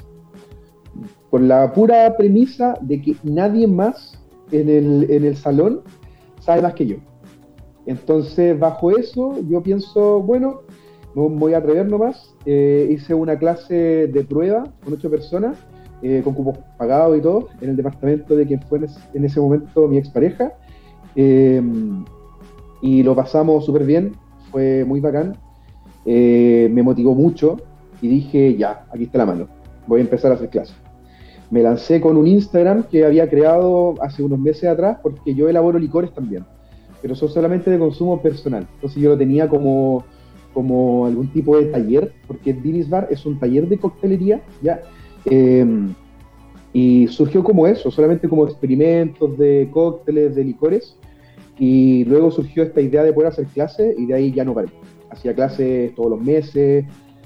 Con 1.30 1.48
la 1.48 1.74
pura 1.74 2.16
premisa 2.18 2.75
de 2.82 3.02
que 3.02 3.16
nadie 3.24 3.68
más 3.68 4.20
en 4.52 4.70
el, 4.70 5.10
en 5.10 5.25
el 5.25 5.36
salón 5.36 5.82
sabe 6.40 6.62
más 6.62 6.74
que 6.74 6.86
yo. 6.86 6.98
Entonces, 7.86 8.58
bajo 8.58 8.92
eso, 8.92 9.40
yo 9.50 9.62
pienso, 9.62 10.22
bueno, 10.22 10.62
no 10.62 10.62
voy 11.15 11.53
a 11.53 11.58
atrever 11.58 11.88
nomás. 11.88 12.36
Eh, 12.46 12.89
hice 12.91 13.13
una 13.13 13.38
clase 13.38 14.08
de 14.08 14.24
prueba 14.24 14.63
con 14.84 14.93
ocho 14.93 15.10
personas, 15.10 15.58
eh, 16.01 16.22
con 16.24 16.34
cupos 16.34 16.58
pagados 16.77 17.17
y 17.17 17.22
todo, 17.22 17.50
en 17.62 17.70
el 17.70 17.75
departamento 17.75 18.36
de 18.36 18.46
quien 18.46 18.62
fue 18.62 18.79
en 19.13 19.25
ese 19.25 19.39
momento 19.39 19.88
mi 19.88 19.98
expareja. 19.98 20.53
Em, 21.15 22.03
y 22.82 23.03
lo 23.03 23.15
pasamos 23.15 23.65
súper 23.65 23.86
bien, 23.86 24.13
fue 24.51 24.84
muy 24.86 25.00
bacán. 25.00 25.38
Eh, 26.05 26.70
me 26.72 26.84
motivó 26.84 27.15
mucho 27.15 27.58
y 28.01 28.08
dije, 28.08 28.55
ya, 28.58 28.86
aquí 28.91 29.03
está 29.03 29.20
la 29.20 29.25
mano, 29.25 29.48
voy 29.88 30.01
a 30.01 30.03
empezar 30.03 30.32
a 30.32 30.36
hacer 30.36 30.50
clases. 30.50 30.75
Me 31.50 31.62
lancé 31.62 32.01
con 32.01 32.17
un 32.17 32.27
Instagram 32.27 32.84
que 32.84 33.05
había 33.05 33.29
creado 33.29 33.93
hace 34.01 34.24
unos 34.24 34.39
meses 34.39 34.65
atrás, 34.65 34.98
porque 35.01 35.36
yo 35.36 35.48
elaboro 35.48 35.77
licores 35.77 36.12
también, 36.12 36.43
pero 37.01 37.15
son 37.15 37.29
solamente 37.29 37.70
de 37.70 37.77
consumo 37.77 38.22
personal. 38.22 38.67
Entonces 38.75 39.01
yo 39.01 39.12
lo 39.12 39.17
tenía 39.17 39.48
como 39.48 40.03
como 40.54 41.06
algún 41.06 41.28
tipo 41.30 41.58
de 41.58 41.66
taller, 41.66 42.14
porque 42.28 42.54
Dinis 42.54 42.90
Bar 42.90 43.08
es 43.10 43.26
un 43.26 43.40
taller 43.40 43.68
de 43.68 43.78
coctelería, 43.78 44.42
¿ya? 44.62 44.82
Em, 45.26 45.94
y 46.74 47.08
surgió 47.08 47.44
como 47.44 47.68
eso, 47.68 47.92
solamente 47.92 48.28
como 48.28 48.46
experimentos 48.46 49.38
de 49.38 49.70
cócteles, 49.72 50.36
de 50.36 50.44
licores, 50.44 50.98
y 51.60 52.04
luego 52.06 52.32
surgió 52.32 52.64
esta 52.64 52.82
idea 52.82 53.04
de 53.04 53.14
poder 53.14 53.30
hacer 53.30 53.46
clases, 53.48 53.98
y 53.98 54.06
de 54.06 54.14
ahí 54.14 54.32
ya 54.32 54.44
no 54.44 54.54
paré. 54.54 54.70
Hacía 55.10 55.34
clases 55.36 55.94
todos 55.96 56.12
los 56.12 56.22
meses, 56.22 56.86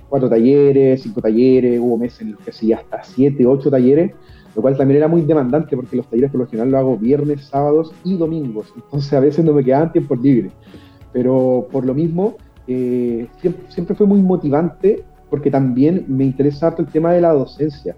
cuatro 0.10 0.30
talleres, 0.30 1.02
cinco 1.02 1.22
talleres, 1.22 1.80
hubo 1.80 1.98
meses 1.98 2.22
en 2.22 2.32
los 2.32 2.42
que 2.42 2.52
hacía 2.52 2.78
hasta 2.78 3.04
siete, 3.04 3.46
ocho 3.46 3.70
talleres, 3.70 4.12
lo 4.56 4.62
cual 4.62 4.76
también 4.76 4.98
era 4.98 5.08
muy 5.08 5.22
demandante 5.22 5.76
porque 5.76 5.98
los 5.98 6.08
talleres 6.10 6.32
por 6.32 6.42
lo 6.42 6.48
general 6.48 6.72
lo 6.72 6.78
hago 6.78 6.98
viernes, 6.98 7.46
sábados 7.46 7.94
y 8.04 8.18
domingos, 8.18 8.74
entonces 8.76 9.14
a 9.14 9.20
veces 9.20 9.46
no 9.46 9.54
me 9.54 9.64
quedaban 9.64 9.92
tiempo 9.92 10.16
libre. 10.16 10.50
Pero 11.14 11.68
por 11.72 11.86
lo 11.86 11.94
mismo, 11.94 12.36
eh, 12.68 13.28
siempre, 13.70 13.96
fue 13.96 14.06
muy 14.06 14.22
motivante 14.22 15.04
porque 15.30 15.50
también 15.50 16.06
me 16.08 16.26
interesa 16.26 16.68
harto 16.68 16.82
el 16.82 16.90
tema 16.90 17.14
de 17.14 17.22
la 17.22 17.32
docencia. 17.32 17.96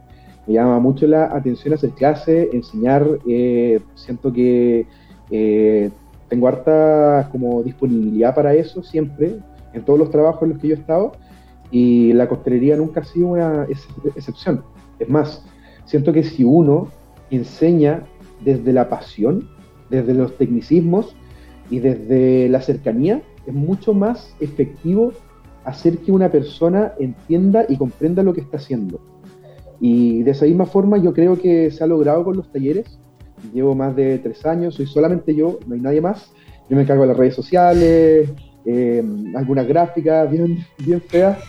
Me 0.48 0.54
llama 0.54 0.80
mucho 0.80 1.08
la 1.08 1.26
atención 1.26 1.74
hacer 1.74 1.92
clase, 1.92 2.50
enseñar. 2.54 3.06
Eh, 3.28 3.80
siento 3.96 4.32
que 4.32 4.86
eh, 5.32 5.90
tengo 6.28 6.48
harta 6.48 7.30
como 7.32 7.62
disponibilidad 7.64 8.34
para 8.34 8.54
eso 8.54 8.82
siempre, 8.84 9.38
en 9.74 9.86
todos 9.86 10.00
los 10.00 10.10
trabajos 10.10 10.44
en 10.44 10.50
los 10.50 10.60
que 10.60 10.70
yo 10.70 10.76
he 10.76 10.80
estado. 10.80 11.12
Y 11.72 12.14
la 12.14 12.28
costelería 12.28 12.78
nunca 12.78 13.02
ha 13.02 13.04
sido 13.04 13.28
una 13.28 13.68
excepción. 14.16 14.64
Es 14.98 15.08
más, 15.08 15.44
siento 15.86 16.12
que 16.14 16.24
si 16.24 16.44
uno 16.44 16.88
enseña 17.30 18.04
desde 18.44 18.74
la 18.74 18.90
pasión, 18.90 19.48
desde 19.90 20.14
los 20.14 20.36
tecnicismos 20.38 21.16
y 21.70 21.80
desde 21.80 22.50
la 22.50 22.62
cercanía, 22.62 23.22
es 23.50 23.56
mucho 23.56 23.94
más 23.94 24.36
efectivo 24.40 25.12
hacer 25.66 25.98
que 26.00 26.12
una 26.12 26.30
persona 26.30 26.94
entienda 27.00 27.66
y 27.68 27.78
comprenda 27.78 28.24
lo 28.24 28.34
que 28.34 28.42
está 28.42 28.58
haciendo. 28.58 29.00
Y 29.80 30.24
de 30.24 30.32
esa 30.32 30.46
misma 30.46 30.66
forma 30.66 30.98
yo 30.98 31.14
creo 31.14 31.38
que 31.38 31.72
se 31.72 31.84
ha 31.84 31.88
logrado 31.88 32.24
con 32.24 32.38
los 32.38 32.52
talleres. 32.52 33.00
Llevo 33.54 33.74
más 33.76 33.96
de 33.96 34.20
tres 34.20 34.46
años, 34.46 34.76
soy 34.76 34.86
solamente 34.86 35.34
yo, 35.34 35.60
no 35.66 35.76
hay 35.76 35.82
nadie 35.82 36.02
más. 36.02 36.32
Yo 36.70 36.76
me 36.76 36.84
encargo 36.84 37.04
de 37.04 37.08
las 37.10 37.18
redes 37.18 37.36
sociales, 37.36 38.30
eh, 38.66 39.04
algunas 39.36 39.68
gráficas 39.68 40.30
bien, 40.30 41.02
feas. 41.08 41.40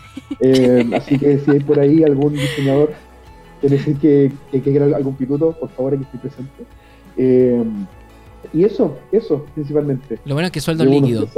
Eh, 0.41 0.89
así 0.95 1.19
que 1.19 1.39
si 1.39 1.51
hay 1.51 1.61
por 1.61 1.79
ahí 1.79 2.03
algún 2.03 2.33
diseñador 2.33 2.93
que 3.61 3.69
que, 4.01 4.33
que, 4.51 4.61
quiera 4.63 4.87
algún 4.97 5.17
piloto, 5.17 5.53
por 5.59 5.69
favor 5.71 5.95
aquí 5.95 6.05
estoy 6.05 6.21
presente. 6.21 6.65
Eh, 7.19 7.63
y 8.53 8.65
eso, 8.65 8.97
eso 9.13 9.47
principalmente. 9.55 10.19
Lo 10.25 10.35
bueno 10.35 10.47
es 10.47 10.53
que 10.53 10.61
sueldo 10.61 10.85
líquido. 10.85 11.29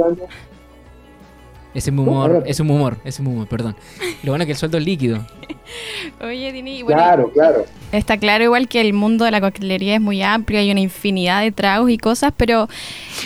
Ese 1.73 1.89
es 1.89 1.97
humor, 1.97 2.43
es 2.45 2.59
un 2.59 2.69
humor, 2.69 2.97
es 3.03 3.19
un 3.19 3.27
humor, 3.27 3.47
perdón. 3.47 3.75
Lo 4.21 4.31
bueno 4.31 4.43
es 4.43 4.45
que 4.45 4.51
el 4.51 4.57
sueldo 4.57 4.77
es 4.77 4.85
líquido. 4.85 5.25
Oye, 6.21 6.51
Dini, 6.51 6.83
bueno, 6.83 6.99
claro, 6.99 7.31
claro. 7.31 7.65
Está 7.91 8.17
claro 8.17 8.43
igual 8.43 8.67
que 8.67 8.79
el 8.79 8.93
mundo 8.93 9.25
de 9.25 9.31
la 9.31 9.41
coctelería 9.41 9.95
es 9.95 10.01
muy 10.01 10.21
amplio, 10.21 10.59
hay 10.59 10.71
una 10.71 10.81
infinidad 10.81 11.41
de 11.41 11.51
tragos 11.51 11.89
y 11.89 11.97
cosas, 11.97 12.31
pero 12.37 12.67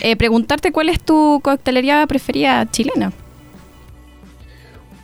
eh, 0.02 0.16
preguntarte 0.16 0.72
cuál 0.72 0.88
es 0.88 1.02
tu 1.02 1.42
coctelería 1.44 2.06
preferida 2.08 2.66
chilena. 2.72 3.12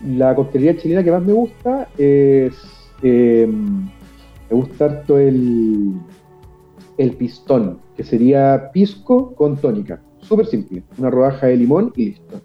La 0.06 0.34
coctelería 0.36 0.82
chilena 0.82 1.04
que 1.04 1.12
más 1.12 1.22
me 1.22 1.34
gusta 1.34 1.90
es... 1.98 2.54
Eh, 3.02 3.46
me 4.50 4.56
gusta 4.56 4.86
harto 4.86 5.18
el, 5.18 5.94
el 6.98 7.12
pistón, 7.14 7.80
que 7.96 8.04
sería 8.04 8.70
pisco 8.72 9.34
con 9.36 9.58
tónica. 9.58 10.02
Súper 10.20 10.46
simple, 10.46 10.84
una 10.98 11.10
rodaja 11.10 11.48
de 11.48 11.58
limón 11.58 11.92
y 11.96 12.06
listo. 12.06 12.42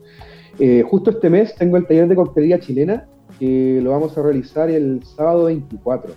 Eh, 0.59 0.83
justo 0.83 1.11
este 1.11 1.31
mes 1.31 1.55
tengo 1.55 1.77
el 1.77 1.87
taller 1.87 2.09
de 2.09 2.17
coctelería 2.17 2.59
chilena 2.59 3.07
que 3.39 3.81
lo 3.83 3.91
vamos 3.91 4.19
a 4.19 4.23
realizar 4.23 4.69
el 4.71 5.03
sábado 5.05 5.45
24. 5.45 6.13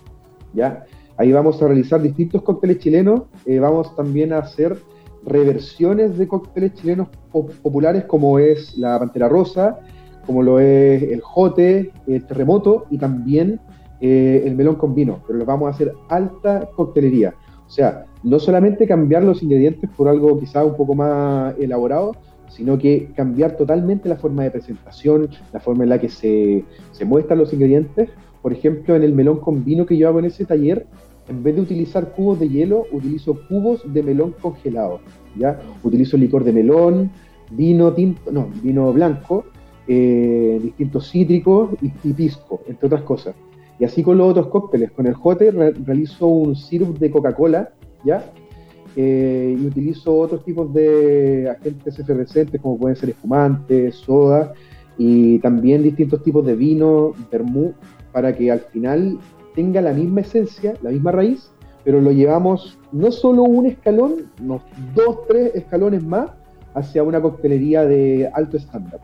¿ya? 0.54 0.84
Ahí 1.16 1.32
vamos 1.32 1.62
a 1.62 1.66
realizar 1.66 2.02
distintos 2.02 2.42
cócteles 2.42 2.78
chilenos. 2.78 3.22
Eh, 3.46 3.58
vamos 3.58 3.94
también 3.94 4.32
a 4.32 4.38
hacer 4.38 4.76
reversiones 5.24 6.18
de 6.18 6.26
cócteles 6.26 6.74
chilenos 6.74 7.08
populares 7.30 8.04
como 8.04 8.38
es 8.40 8.76
la 8.76 8.98
Pantera 8.98 9.28
Rosa, 9.28 9.78
como 10.26 10.42
lo 10.42 10.58
es 10.58 11.02
el 11.02 11.20
Jote, 11.20 11.92
el 12.08 12.26
Terremoto 12.26 12.86
y 12.90 12.98
también 12.98 13.60
eh, 14.00 14.42
el 14.44 14.56
Melón 14.56 14.74
con 14.76 14.94
Vino. 14.94 15.22
Pero 15.26 15.38
lo 15.38 15.44
vamos 15.44 15.68
a 15.68 15.70
hacer 15.70 15.92
alta 16.08 16.68
coctelería. 16.74 17.34
O 17.66 17.70
sea, 17.70 18.04
no 18.22 18.38
solamente 18.38 18.86
cambiar 18.86 19.24
los 19.24 19.42
ingredientes 19.42 19.90
por 19.96 20.08
algo 20.08 20.38
quizá 20.38 20.64
un 20.64 20.76
poco 20.76 20.94
más 20.94 21.54
elaborado, 21.58 22.12
sino 22.48 22.78
que 22.78 23.08
cambiar 23.16 23.56
totalmente 23.56 24.08
la 24.08 24.16
forma 24.16 24.44
de 24.44 24.50
presentación, 24.50 25.28
la 25.52 25.60
forma 25.60 25.84
en 25.84 25.90
la 25.90 25.98
que 25.98 26.08
se, 26.08 26.64
muestran 27.04 27.38
los 27.38 27.52
ingredientes. 27.52 28.10
Por 28.42 28.52
ejemplo, 28.52 28.94
en 28.94 29.02
el 29.02 29.12
melón 29.12 29.40
con 29.40 29.64
vino 29.64 29.86
que 29.86 29.96
yo 29.96 30.08
hago 30.08 30.18
en 30.18 30.26
ese 30.26 30.44
taller, 30.44 30.86
en 31.28 31.42
vez 31.42 31.54
de 31.54 31.62
utilizar 31.62 32.12
cubos 32.12 32.38
de 32.38 32.48
hielo, 32.48 32.86
utilizo 32.92 33.38
cubos 33.48 33.82
de 33.92 34.02
melón 34.02 34.34
congelado. 34.40 35.00
¿ya? 35.36 35.60
Utilizo 35.82 36.16
licor 36.16 36.44
de 36.44 36.52
melón, 36.52 37.10
vino 37.50 37.92
tinto, 37.92 38.30
no, 38.30 38.48
vino 38.62 38.92
blanco, 38.92 39.44
eh, 39.86 40.60
distintos 40.62 41.10
cítricos 41.10 41.70
y, 41.80 42.12
pisco, 42.12 42.60
entre 42.68 42.86
otras 42.86 43.02
cosas. 43.02 43.34
Y 43.78 43.84
así 43.84 44.02
con 44.02 44.18
los 44.18 44.30
otros 44.30 44.48
cócteles. 44.48 44.90
Con 44.92 45.06
el 45.06 45.14
jote 45.14 45.50
realizo 45.50 46.26
un 46.26 46.54
sirup 46.54 46.98
de 46.98 47.10
Coca-Cola, 47.10 47.70
¿ya? 48.04 48.32
Eh, 48.94 49.56
y 49.58 49.66
utilizo 49.66 50.14
otros 50.18 50.44
tipos 50.44 50.72
de 50.74 51.48
agentes 51.48 51.98
efervescentes 51.98 52.60
como 52.60 52.78
pueden 52.78 52.96
ser 52.96 53.10
espumantes, 53.10 53.96
soda 53.96 54.52
y 54.98 55.38
también 55.38 55.82
distintos 55.82 56.22
tipos 56.22 56.44
de 56.44 56.54
vino, 56.54 57.14
vermú, 57.30 57.72
para 58.12 58.36
que 58.36 58.50
al 58.50 58.60
final 58.60 59.18
tenga 59.54 59.80
la 59.80 59.92
misma 59.92 60.20
esencia, 60.20 60.74
la 60.82 60.90
misma 60.90 61.12
raíz, 61.12 61.50
pero 61.84 62.00
lo 62.00 62.12
llevamos 62.12 62.78
no 62.92 63.10
solo 63.10 63.42
un 63.42 63.66
escalón, 63.66 64.30
unos 64.40 64.62
dos, 64.94 65.26
tres 65.26 65.54
escalones 65.54 66.04
más 66.04 66.30
hacia 66.74 67.02
una 67.02 67.20
coctelería 67.20 67.84
de 67.84 68.30
alto 68.32 68.56
estándar. 68.58 69.00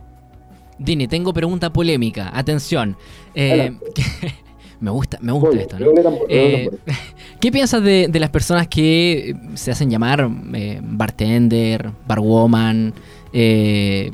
Dini, 0.78 1.08
tengo 1.08 1.32
pregunta 1.32 1.72
polémica. 1.72 2.30
Atención. 2.32 2.96
Eh, 3.34 3.72
Me 4.80 4.90
gusta, 4.90 5.18
me 5.20 5.32
gusta 5.32 5.56
esto, 5.58 5.78
¿no? 5.78 5.90
Eh, 6.28 6.70
¿Qué 7.40 7.50
piensas 7.50 7.82
de, 7.82 8.10
las 8.14 8.30
personas 8.30 8.68
que 8.68 9.34
se 9.54 9.70
hacen 9.72 9.90
llamar 9.90 10.30
eh, 10.54 10.80
bartender, 10.82 11.90
barwoman, 12.06 12.94
eh, 13.32 14.12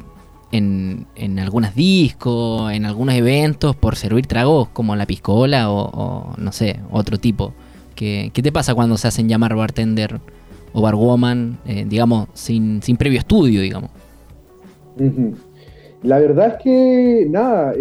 en, 0.52 1.06
en 1.16 1.38
algunos 1.38 1.74
discos, 1.74 2.72
en 2.72 2.86
algunos 2.86 3.14
eventos 3.14 3.76
por 3.76 3.96
servir 3.96 4.26
tragos 4.26 4.68
como 4.68 4.94
la 4.96 5.04
piscola 5.04 5.70
o, 5.70 6.34
no 6.38 6.52
sé, 6.52 6.80
otro 6.90 7.18
tipo. 7.18 7.52
¿Qué, 7.94 8.30
¿Qué, 8.32 8.42
te 8.42 8.52
pasa 8.52 8.74
cuando 8.74 8.96
se 8.96 9.08
hacen 9.08 9.28
llamar 9.28 9.54
bartender 9.54 10.20
o 10.72 10.80
barwoman, 10.80 11.58
eh, 11.66 11.84
digamos, 11.88 12.28
sin, 12.34 12.82
sin 12.82 12.96
previo 12.96 13.18
estudio, 13.18 13.60
digamos? 13.60 13.90
La 16.02 16.18
verdad 16.18 16.56
es 16.56 16.62
que, 16.62 17.26
nada, 17.30 17.72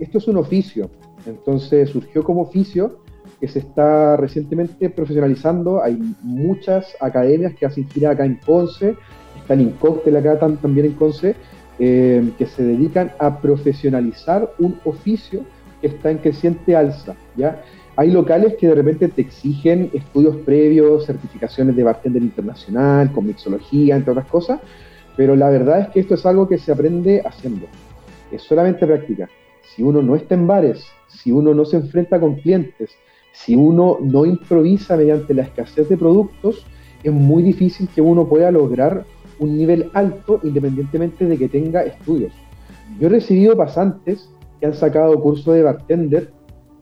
esto 0.00 0.18
es 0.18 0.28
un 0.28 0.36
oficio. 0.38 0.90
Entonces 1.26 1.90
surgió 1.90 2.22
como 2.22 2.42
oficio 2.42 2.98
que 3.40 3.48
se 3.48 3.58
está 3.58 4.16
recientemente 4.16 4.88
profesionalizando. 4.90 5.82
Hay 5.82 5.98
muchas 6.22 6.96
academias 7.00 7.54
que 7.54 7.66
hacen 7.66 7.88
gira 7.88 8.10
acá 8.10 8.24
en 8.24 8.36
Conce, 8.36 8.96
están 9.36 9.60
en 9.60 9.70
Cóctel 9.72 10.16
acá 10.16 10.38
también 10.38 10.86
en 10.86 10.92
Conce, 10.92 11.34
eh, 11.78 12.30
que 12.38 12.46
se 12.46 12.64
dedican 12.64 13.12
a 13.18 13.40
profesionalizar 13.40 14.50
un 14.58 14.78
oficio 14.84 15.44
que 15.80 15.88
está 15.88 16.10
en 16.10 16.18
creciente 16.18 16.74
alza. 16.74 17.14
¿ya? 17.36 17.62
Hay 17.96 18.10
locales 18.10 18.54
que 18.58 18.68
de 18.68 18.74
repente 18.74 19.08
te 19.08 19.22
exigen 19.22 19.90
estudios 19.92 20.36
previos, 20.36 21.06
certificaciones 21.06 21.76
de 21.76 21.82
bartender 21.82 22.22
internacional, 22.22 23.12
con 23.12 23.26
mixología, 23.26 23.96
entre 23.96 24.12
otras 24.12 24.26
cosas, 24.26 24.60
pero 25.16 25.34
la 25.36 25.50
verdad 25.50 25.80
es 25.80 25.88
que 25.88 26.00
esto 26.00 26.14
es 26.14 26.24
algo 26.24 26.48
que 26.48 26.58
se 26.58 26.72
aprende 26.72 27.22
haciendo. 27.24 27.66
Es 28.30 28.42
solamente 28.42 28.86
práctica. 28.86 29.28
Si 29.62 29.82
uno 29.82 30.02
no 30.02 30.14
está 30.14 30.34
en 30.34 30.46
bares, 30.46 30.86
si 31.16 31.32
uno 31.32 31.54
no 31.54 31.64
se 31.64 31.76
enfrenta 31.76 32.20
con 32.20 32.36
clientes, 32.36 32.90
si 33.32 33.54
uno 33.54 33.98
no 34.00 34.24
improvisa 34.24 34.96
mediante 34.96 35.34
la 35.34 35.42
escasez 35.42 35.88
de 35.88 35.96
productos, 35.96 36.64
es 37.02 37.12
muy 37.12 37.42
difícil 37.42 37.88
que 37.94 38.00
uno 38.00 38.26
pueda 38.26 38.50
lograr 38.50 39.04
un 39.38 39.56
nivel 39.56 39.90
alto 39.92 40.40
independientemente 40.42 41.26
de 41.26 41.36
que 41.36 41.48
tenga 41.48 41.82
estudios. 41.82 42.32
Yo 42.98 43.08
he 43.08 43.10
recibido 43.10 43.56
pasantes 43.56 44.30
que 44.58 44.66
han 44.66 44.74
sacado 44.74 45.20
curso 45.20 45.52
de 45.52 45.62
bartender, 45.62 46.32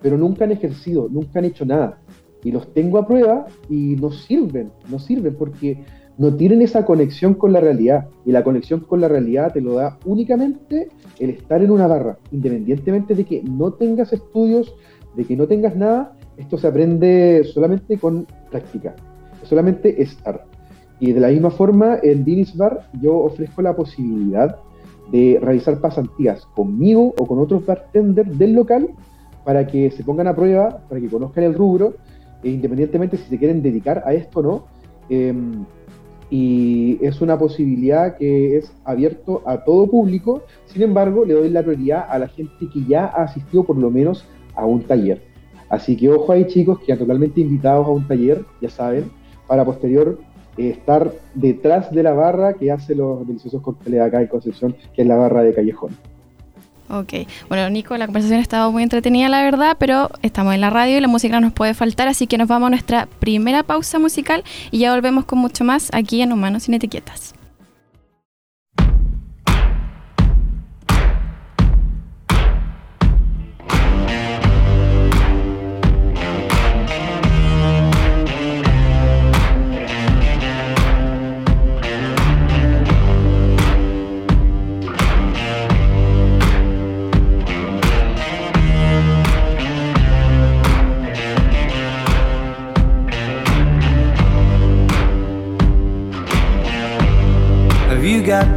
pero 0.01 0.17
nunca 0.17 0.45
han 0.45 0.53
ejercido, 0.53 1.09
nunca 1.11 1.41
han 1.41 1.47
hecho 1.47 1.65
nada. 1.65 1.99
Y 2.45 2.53
los 2.53 2.73
tengo 2.73 2.99
a 2.99 3.07
prueba 3.07 3.47
y 3.69 3.97
no 3.97 4.13
sirven, 4.13 4.71
no 4.89 4.99
sirven 4.99 5.35
porque 5.35 5.83
no 6.17 6.35
tienen 6.35 6.63
esa 6.63 6.85
conexión 6.85 7.35
con 7.35 7.53
la 7.53 7.61
realidad. 7.61 8.07
Y 8.25 8.33
la 8.33 8.45
conexión 8.45 8.81
con 8.81 9.01
la 9.01 9.09
realidad 9.09 9.53
te 9.53 9.61
lo 9.61 9.75
da 9.75 9.99
únicamente 10.05 10.89
el 11.19 11.31
estar 11.31 11.63
en 11.63 11.71
una 11.71 11.87
barra, 11.87 12.19
independientemente 12.31 13.15
de 13.15 13.25
que 13.25 13.43
no 13.43 13.73
tengas 13.73 14.13
estudios, 14.13 14.75
de 15.17 15.25
que 15.25 15.37
no 15.37 15.47
tengas 15.47 15.77
nada, 15.77 16.17
esto 16.37 16.59
se 16.59 16.67
aprende 16.67 17.45
solamente 17.45 17.99
con 17.99 18.27
práctica, 18.51 18.95
solamente 19.43 20.03
estar. 20.03 20.45
Y 21.01 21.13
de 21.13 21.21
la 21.21 21.29
misma 21.29 21.51
forma, 21.51 21.99
en 22.03 22.25
Dinis 22.25 22.57
Bar 22.57 22.89
yo 23.01 23.17
ofrezco 23.19 23.63
la 23.63 23.75
posibilidad 23.75 24.57
de 25.13 25.39
realizar 25.41 25.81
pasantías 25.81 26.47
conmigo 26.55 27.15
o 27.19 27.27
con 27.27 27.39
otros 27.39 27.65
bartenders 27.67 28.39
del 28.39 28.55
local 28.55 28.89
para 29.45 29.67
que 29.67 29.91
se 29.91 30.03
pongan 30.03 30.29
a 30.29 30.35
prueba, 30.35 30.81
para 30.89 31.01
que 31.01 31.09
conozcan 31.09 31.45
el 31.45 31.55
rubro, 31.55 31.95
e 32.43 32.51
independientemente 32.51 33.17
si 33.17 33.25
se 33.25 33.39
quieren 33.39 33.63
dedicar 33.63 34.03
a 34.07 34.15
esto 34.15 34.41
o 34.41 34.43
no. 34.43 34.65
Em, 35.11 35.65
y 36.31 36.99
es 37.05 37.21
una 37.21 37.39
posibilidad 37.39 38.17
que 38.17 38.57
es 38.57 38.73
abierto 38.85 39.43
a 39.47 39.65
todo 39.65 39.87
público, 39.87 40.43
sin 40.67 40.83
embargo 40.83 41.25
le 41.25 41.35
doy 41.35 41.51
la 41.51 41.63
prioridad 41.63 42.07
a 42.09 42.19
la 42.19 42.29
gente 42.29 42.69
que 42.73 42.85
ya 42.85 43.07
ha 43.07 43.25
asistido 43.25 43.65
por 43.65 43.77
lo 43.77 43.91
menos 43.91 44.27
a 44.55 44.65
un 44.65 44.83
taller. 44.83 45.23
Así 45.69 45.97
que 45.97 46.09
ojo 46.11 46.33
ahí 46.33 46.47
chicos, 46.47 46.79
que 46.81 46.97
totalmente 46.97 47.41
invitados 47.41 47.87
a 47.87 47.91
un 47.91 48.07
taller, 48.07 48.45
ya 48.61 48.71
saben, 48.71 49.11
para 49.47 49.65
posterior 49.65 50.19
eh, 50.57 50.71
estar 50.71 51.13
detrás 51.35 51.91
de 51.91 52.03
la 52.03 52.13
barra 52.13 52.55
que 52.55 52.71
hace 52.71 52.95
los 52.95 53.27
deliciosos 53.27 53.61
cócteles 53.63 54.01
acá 54.01 54.21
en 54.21 54.29
Concepción, 54.29 54.77
que 54.95 55.03
es 55.03 55.09
la 55.09 55.17
barra 55.17 55.43
de 55.43 55.53
Callejón. 55.53 55.91
Ok, 56.91 57.27
bueno 57.49 57.69
Nico, 57.71 57.97
la 57.97 58.07
conversación 58.07 58.41
ha 58.41 58.43
estado 58.43 58.71
muy 58.71 58.83
entretenida 58.83 59.29
la 59.29 59.43
verdad, 59.43 59.77
pero 59.79 60.11
estamos 60.23 60.55
en 60.55 60.61
la 60.61 60.71
radio 60.71 60.99
y 60.99 61.01
la 61.01 61.09
música 61.09 61.41
no 61.41 61.47
nos 61.47 61.53
puede 61.55 61.73
faltar, 61.73 62.09
así 62.09 62.27
que 62.27 62.37
nos 62.37 62.47
vamos 62.47 62.67
a 62.67 62.71
nuestra 62.71 63.07
primera 63.21 63.63
pausa 63.63 63.99
musical 63.99 64.45
y 64.71 64.79
ya 64.79 64.93
volvemos 64.93 65.25
con 65.25 65.39
mucho 65.39 65.65
más 65.65 65.89
aquí 65.93 66.21
en 66.21 66.33
Humanos 66.33 66.65
sin 66.65 66.75
Etiquetas. 66.75 67.35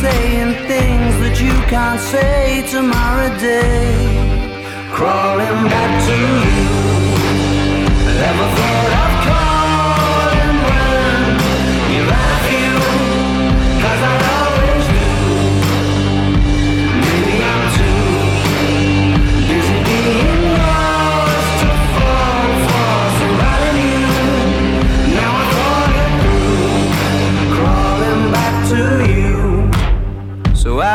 saying 0.00 0.52
things 0.68 1.12
that 1.22 1.40
you 1.40 1.52
can't 1.68 2.00
say 2.00 2.62
tomorrow 2.70 3.30
day. 3.38 3.96
Crawling 4.90 5.68
back 5.72 5.92
to 6.08 6.16
you. 6.46 6.64
Never 8.20 8.46
thought 8.56 9.06
of 9.06 9.11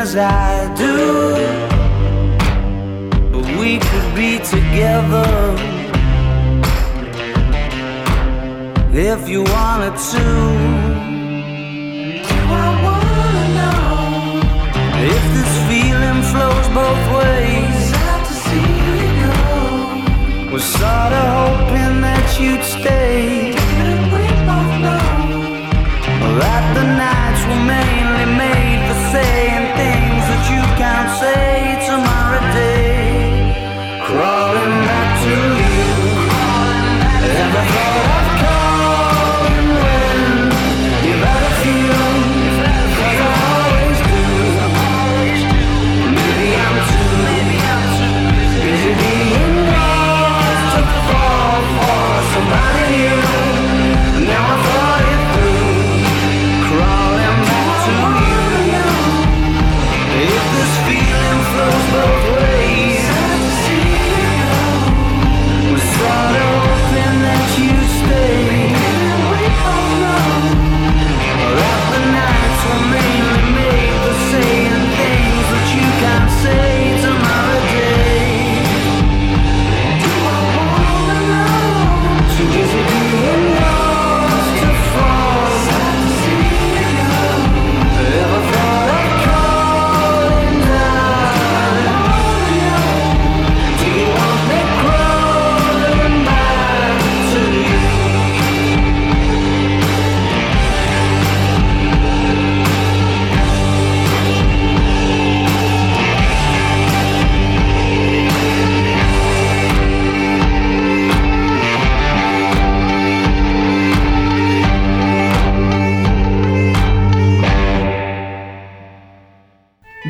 as 0.00 0.16
I 0.16 0.74
do. 0.84 0.96
But 3.32 3.44
we 3.60 3.70
could 3.88 4.08
be 4.14 4.32
together 4.54 5.30
if 9.10 9.28
you 9.28 9.40
wanted 9.56 9.96
to. 10.12 10.26
Do 12.28 12.38
I 12.64 12.68
wanna 12.86 13.46
know 13.58 13.84
if 15.12 15.22
this 15.36 15.52
feeling 15.68 16.20
flows 16.30 16.66
both 16.80 17.04
ways? 17.18 17.82
Out 18.10 18.24
to 18.30 18.34
see 18.46 18.70
you 18.86 18.98
go. 19.22 20.52
Was 20.52 20.64
sorta 20.78 21.22
hoping 21.40 21.96
that 22.06 22.26
you'd 22.40 22.64
stay. 22.76 23.52
We 24.14 24.24
both 24.48 24.74
know 24.86 25.08
that 26.40 26.64
the 26.78 26.86
nights 27.04 27.42
were 27.48 27.64
mainly 27.74 28.26
made 28.42 28.80
for 28.88 28.98
say 29.12 29.49
say 31.20 31.59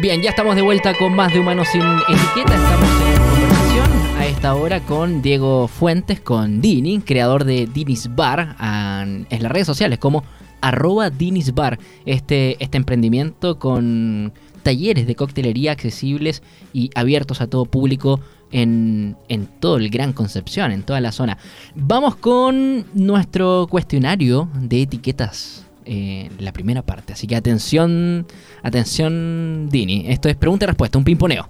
Bien, 0.01 0.23
ya 0.23 0.31
estamos 0.31 0.57
de 0.57 0.63
vuelta 0.63 0.95
con 0.95 1.15
más 1.15 1.31
de 1.31 1.41
Humanos 1.41 1.69
sin 1.69 1.83
Etiqueta. 1.83 2.55
Estamos 2.55 2.89
en 3.03 3.23
conversación 3.31 4.17
a 4.17 4.27
esta 4.27 4.55
hora 4.55 4.81
con 4.81 5.21
Diego 5.21 5.69
Fuentes, 5.69 6.21
con 6.21 6.63
Dini, 6.63 7.01
creador 7.01 7.45
de 7.45 7.67
Dinis 7.67 8.09
Bar, 8.15 8.57
en 8.59 9.43
las 9.43 9.53
redes 9.53 9.67
sociales 9.67 9.99
como 9.99 10.25
arroba 10.63 11.11
Dinis 11.11 11.53
Bar. 11.53 11.79
Este, 12.07 12.57
este 12.65 12.79
emprendimiento 12.79 13.59
con 13.59 14.33
talleres 14.63 15.07
de 15.07 15.15
coctelería 15.15 15.73
accesibles 15.73 16.43
y 16.73 16.89
abiertos 16.95 17.43
a 17.43 17.49
todo 17.49 17.67
público 17.67 18.21
en, 18.53 19.19
en 19.29 19.49
todo 19.61 19.77
el 19.77 19.91
Gran 19.91 20.15
Concepción, 20.15 20.73
en 20.73 20.83
toda 20.83 21.03
la 21.03 21.13
zona. 21.13 21.37
Vamos 21.75 22.17
con 22.17 22.87
nuestro 22.95 23.67
cuestionario 23.69 24.49
de 24.55 24.81
etiquetas. 24.81 25.70
Eh, 25.93 26.31
la 26.39 26.53
primera 26.53 26.83
parte, 26.83 27.15
así 27.15 27.27
que 27.27 27.35
atención, 27.35 28.25
atención, 28.63 29.69
Dini. 29.69 30.05
Esto 30.07 30.29
es 30.29 30.37
pregunta 30.37 30.65
y 30.65 30.69
respuesta, 30.69 30.97
un 30.99 31.03
pimponeo. 31.03 31.49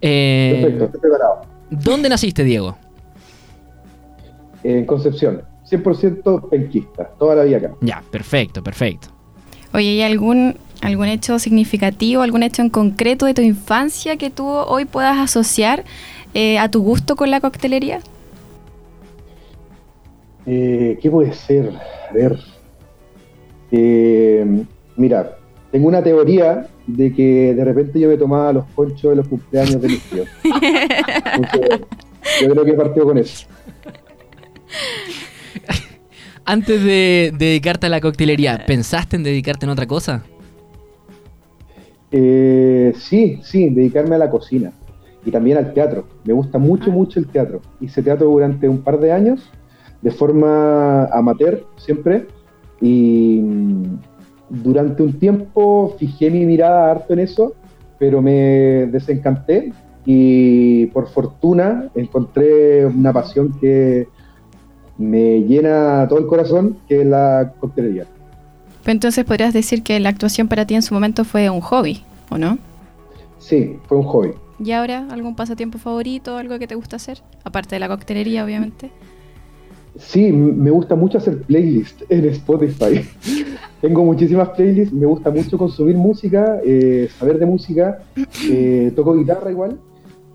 Eh, 0.00 0.60
Perfecto, 0.62 0.84
estoy 0.84 1.00
preparado. 1.00 1.40
¿Dónde 1.68 2.08
naciste, 2.08 2.44
Diego? 2.44 2.76
En 4.62 4.86
Concepción, 4.86 5.42
100% 5.68 6.48
penquista, 6.48 7.10
toda 7.18 7.34
la 7.34 7.42
vida 7.42 7.56
acá. 7.56 7.74
Ya, 7.80 8.04
perfecto, 8.08 8.62
perfecto. 8.62 9.08
Oye, 9.74 9.88
¿hay 9.88 10.02
algún, 10.02 10.54
algún 10.80 11.08
hecho 11.08 11.40
significativo, 11.40 12.22
algún 12.22 12.44
hecho 12.44 12.62
en 12.62 12.70
concreto 12.70 13.26
de 13.26 13.34
tu 13.34 13.42
infancia 13.42 14.16
que 14.16 14.30
tú 14.30 14.46
hoy 14.46 14.84
puedas 14.84 15.18
asociar 15.18 15.82
eh, 16.34 16.56
a 16.60 16.70
tu 16.70 16.84
gusto 16.84 17.16
con 17.16 17.32
la 17.32 17.40
coctelería? 17.40 17.98
Eh, 20.46 21.00
¿Qué 21.02 21.10
puede 21.10 21.32
ser? 21.32 21.72
A 22.08 22.12
ver. 22.12 22.38
Eh, 23.72 24.64
mira, 24.96 25.36
tengo 25.70 25.88
una 25.88 26.02
teoría 26.02 26.68
de 26.86 27.12
que 27.12 27.54
de 27.54 27.64
repente 27.64 27.98
yo 27.98 28.08
me 28.08 28.18
tomaba 28.18 28.52
los 28.52 28.66
conchos 28.74 29.10
de 29.10 29.16
los 29.16 29.26
cumpleaños 29.26 29.80
de 29.80 29.88
mis 29.88 30.02
tíos. 30.02 30.28
Entonces, 30.44 31.80
yo 32.42 32.50
creo 32.50 32.64
que 32.64 32.72
partió 32.74 33.04
con 33.04 33.18
eso. 33.18 33.46
Antes 36.44 36.84
de, 36.84 37.32
de 37.32 37.46
dedicarte 37.46 37.86
a 37.86 37.88
la 37.88 38.00
coctelería, 38.00 38.64
¿pensaste 38.66 39.16
en 39.16 39.22
dedicarte 39.22 39.64
en 39.64 39.70
otra 39.70 39.86
cosa? 39.86 40.22
Eh, 42.10 42.92
sí, 42.98 43.40
sí, 43.42 43.70
dedicarme 43.70 44.16
a 44.16 44.18
la 44.18 44.28
cocina 44.28 44.72
y 45.24 45.30
también 45.30 45.56
al 45.56 45.72
teatro. 45.72 46.04
Me 46.24 46.34
gusta 46.34 46.58
mucho, 46.58 46.90
mucho 46.90 47.18
el 47.18 47.26
teatro. 47.26 47.62
Hice 47.80 48.02
teatro 48.02 48.26
durante 48.28 48.68
un 48.68 48.82
par 48.82 48.98
de 49.00 49.12
años, 49.12 49.48
de 50.02 50.10
forma 50.10 51.06
amateur 51.06 51.64
siempre, 51.76 52.26
y 52.82 53.40
mm, 53.40 53.98
durante 54.50 55.02
un 55.02 55.18
tiempo 55.18 55.94
fijé 55.98 56.30
mi 56.30 56.44
mirada 56.44 56.90
harto 56.90 57.14
en 57.14 57.20
eso, 57.20 57.54
pero 57.98 58.20
me 58.20 58.88
desencanté 58.90 59.72
y 60.04 60.86
por 60.86 61.08
fortuna 61.08 61.88
encontré 61.94 62.84
una 62.84 63.12
pasión 63.12 63.58
que 63.60 64.08
me 64.98 65.42
llena 65.42 66.06
todo 66.08 66.18
el 66.18 66.26
corazón, 66.26 66.76
que 66.88 67.00
es 67.00 67.06
la 67.06 67.54
coctelería. 67.60 68.06
Entonces 68.84 69.24
podrías 69.24 69.54
decir 69.54 69.82
que 69.82 69.98
la 70.00 70.08
actuación 70.08 70.48
para 70.48 70.66
ti 70.66 70.74
en 70.74 70.82
su 70.82 70.92
momento 70.92 71.24
fue 71.24 71.48
un 71.48 71.60
hobby, 71.60 72.02
¿o 72.30 72.36
no? 72.36 72.58
Sí, 73.38 73.78
fue 73.86 73.98
un 73.98 74.04
hobby. 74.04 74.32
¿Y 74.62 74.72
ahora 74.72 75.06
algún 75.10 75.34
pasatiempo 75.34 75.78
favorito, 75.78 76.36
algo 76.36 76.58
que 76.58 76.66
te 76.66 76.74
gusta 76.74 76.96
hacer? 76.96 77.22
Aparte 77.44 77.76
de 77.76 77.80
la 77.80 77.88
coctelería, 77.88 78.44
obviamente. 78.44 78.90
Sí, 79.98 80.32
me 80.32 80.70
gusta 80.70 80.94
mucho 80.94 81.18
hacer 81.18 81.42
playlists 81.42 82.04
en 82.08 82.24
Spotify. 82.26 83.06
Tengo 83.80 84.04
muchísimas 84.04 84.50
playlists, 84.50 84.94
me 84.94 85.06
gusta 85.06 85.30
mucho 85.30 85.58
consumir 85.58 85.96
música, 85.96 86.60
eh, 86.64 87.08
saber 87.18 87.38
de 87.38 87.46
música, 87.46 87.98
eh, 88.48 88.92
toco 88.94 89.16
guitarra 89.16 89.50
igual 89.50 89.78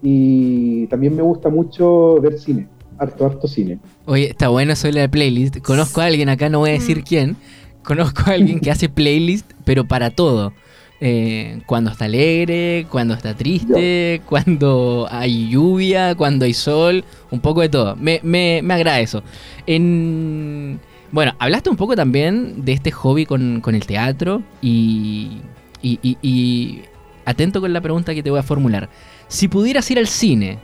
y 0.01 0.85
también 0.87 1.15
me 1.15 1.21
gusta 1.21 1.49
mucho 1.49 2.19
ver 2.21 2.37
cine, 2.37 2.67
harto, 2.97 3.25
harto 3.25 3.47
cine. 3.47 3.79
Oye, 4.05 4.29
está 4.29 4.49
bueno 4.49 4.73
eso 4.73 4.87
de 4.87 4.93
la 4.93 5.07
playlist. 5.07 5.59
Conozco 5.61 6.01
a 6.01 6.05
alguien, 6.05 6.29
acá 6.29 6.49
no 6.49 6.59
voy 6.59 6.71
a 6.71 6.73
decir 6.73 7.03
quién. 7.03 7.37
Conozco 7.83 8.23
a 8.25 8.33
alguien 8.33 8.59
que 8.59 8.69
hace 8.69 8.89
playlist, 8.89 9.49
pero 9.63 9.87
para 9.87 10.09
todo. 10.09 10.51
Eh, 10.99 11.59
cuando 11.67 11.91
está 11.91 12.05
alegre, 12.05 12.87
cuando 12.89 13.13
está 13.13 13.35
triste, 13.35 14.21
cuando 14.25 15.07
hay 15.11 15.47
lluvia, 15.49 16.15
cuando 16.15 16.45
hay 16.45 16.53
sol, 16.55 17.03
un 17.29 17.39
poco 17.39 17.61
de 17.61 17.69
todo. 17.69 17.95
Me, 17.95 18.19
me, 18.23 18.61
me 18.63 18.73
agrada 18.73 18.99
eso. 18.99 19.21
En, 19.67 20.79
bueno, 21.11 21.33
hablaste 21.39 21.69
un 21.69 21.77
poco 21.77 21.95
también 21.95 22.65
de 22.65 22.73
este 22.73 22.91
hobby 22.91 23.25
con, 23.25 23.61
con 23.61 23.75
el 23.75 23.85
teatro 23.85 24.41
y, 24.61 25.37
y, 25.81 25.99
y- 26.01 26.17
y 26.21 26.81
atento 27.25 27.61
con 27.61 27.73
la 27.73 27.81
pregunta 27.81 28.15
que 28.15 28.23
te 28.23 28.31
voy 28.31 28.39
a 28.39 28.43
formular. 28.43 28.89
Si 29.27 29.47
pudieras 29.47 29.89
ir 29.91 29.99
al 29.99 30.07
cine 30.07 30.57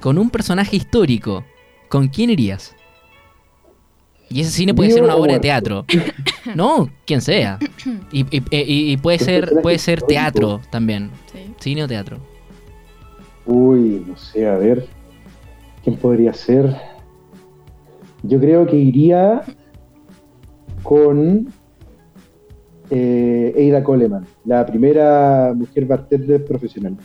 con 0.00 0.18
un 0.18 0.30
personaje 0.30 0.76
histórico, 0.76 1.44
¿con 1.88 2.08
quién 2.08 2.30
irías? 2.30 2.76
Y 4.32 4.40
ese 4.42 4.50
cine 4.52 4.72
puede 4.72 4.88
¿Vivo 4.88 4.98
ser 4.98 5.04
una 5.04 5.16
obra 5.16 5.34
de 5.34 5.40
teatro. 5.40 5.84
No, 6.54 6.88
quien 7.04 7.20
sea. 7.20 7.58
Y, 8.12 8.20
y- 8.36 8.42
y- 8.50 8.92
y 8.92 8.96
puede 8.96 9.18
¿Un 9.18 9.24
ser 9.24 9.50
puede 9.62 9.78
ser 9.78 10.02
teatro 10.02 10.60
también. 10.70 11.10
Sí. 11.32 11.52
Cine 11.58 11.84
o 11.84 11.88
teatro. 11.88 12.18
Uy, 13.46 14.04
no 14.06 14.16
sé, 14.16 14.46
a 14.48 14.56
ver, 14.56 14.86
¿quién 15.82 15.96
podría 15.96 16.32
ser? 16.32 16.74
Yo 18.22 18.38
creo 18.38 18.66
que 18.66 18.76
iría 18.76 19.42
con 20.82 21.48
eh, 22.90 23.52
Eida 23.56 23.82
Coleman, 23.82 24.26
la 24.44 24.64
primera 24.66 25.52
mujer 25.56 25.86
bartender 25.86 26.44
profesional. 26.44 26.96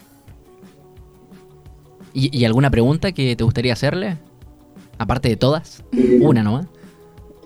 ¿Y, 2.13 2.35
y 2.38 2.45
alguna 2.45 2.69
pregunta 2.69 3.11
que 3.11 3.35
te 3.35 3.43
gustaría 3.43 3.73
hacerle? 3.73 4.17
Aparte 4.97 5.29
de 5.29 5.35
todas. 5.38 5.83
Eh, 5.91 6.19
Una 6.21 6.43
nomás. 6.43 6.67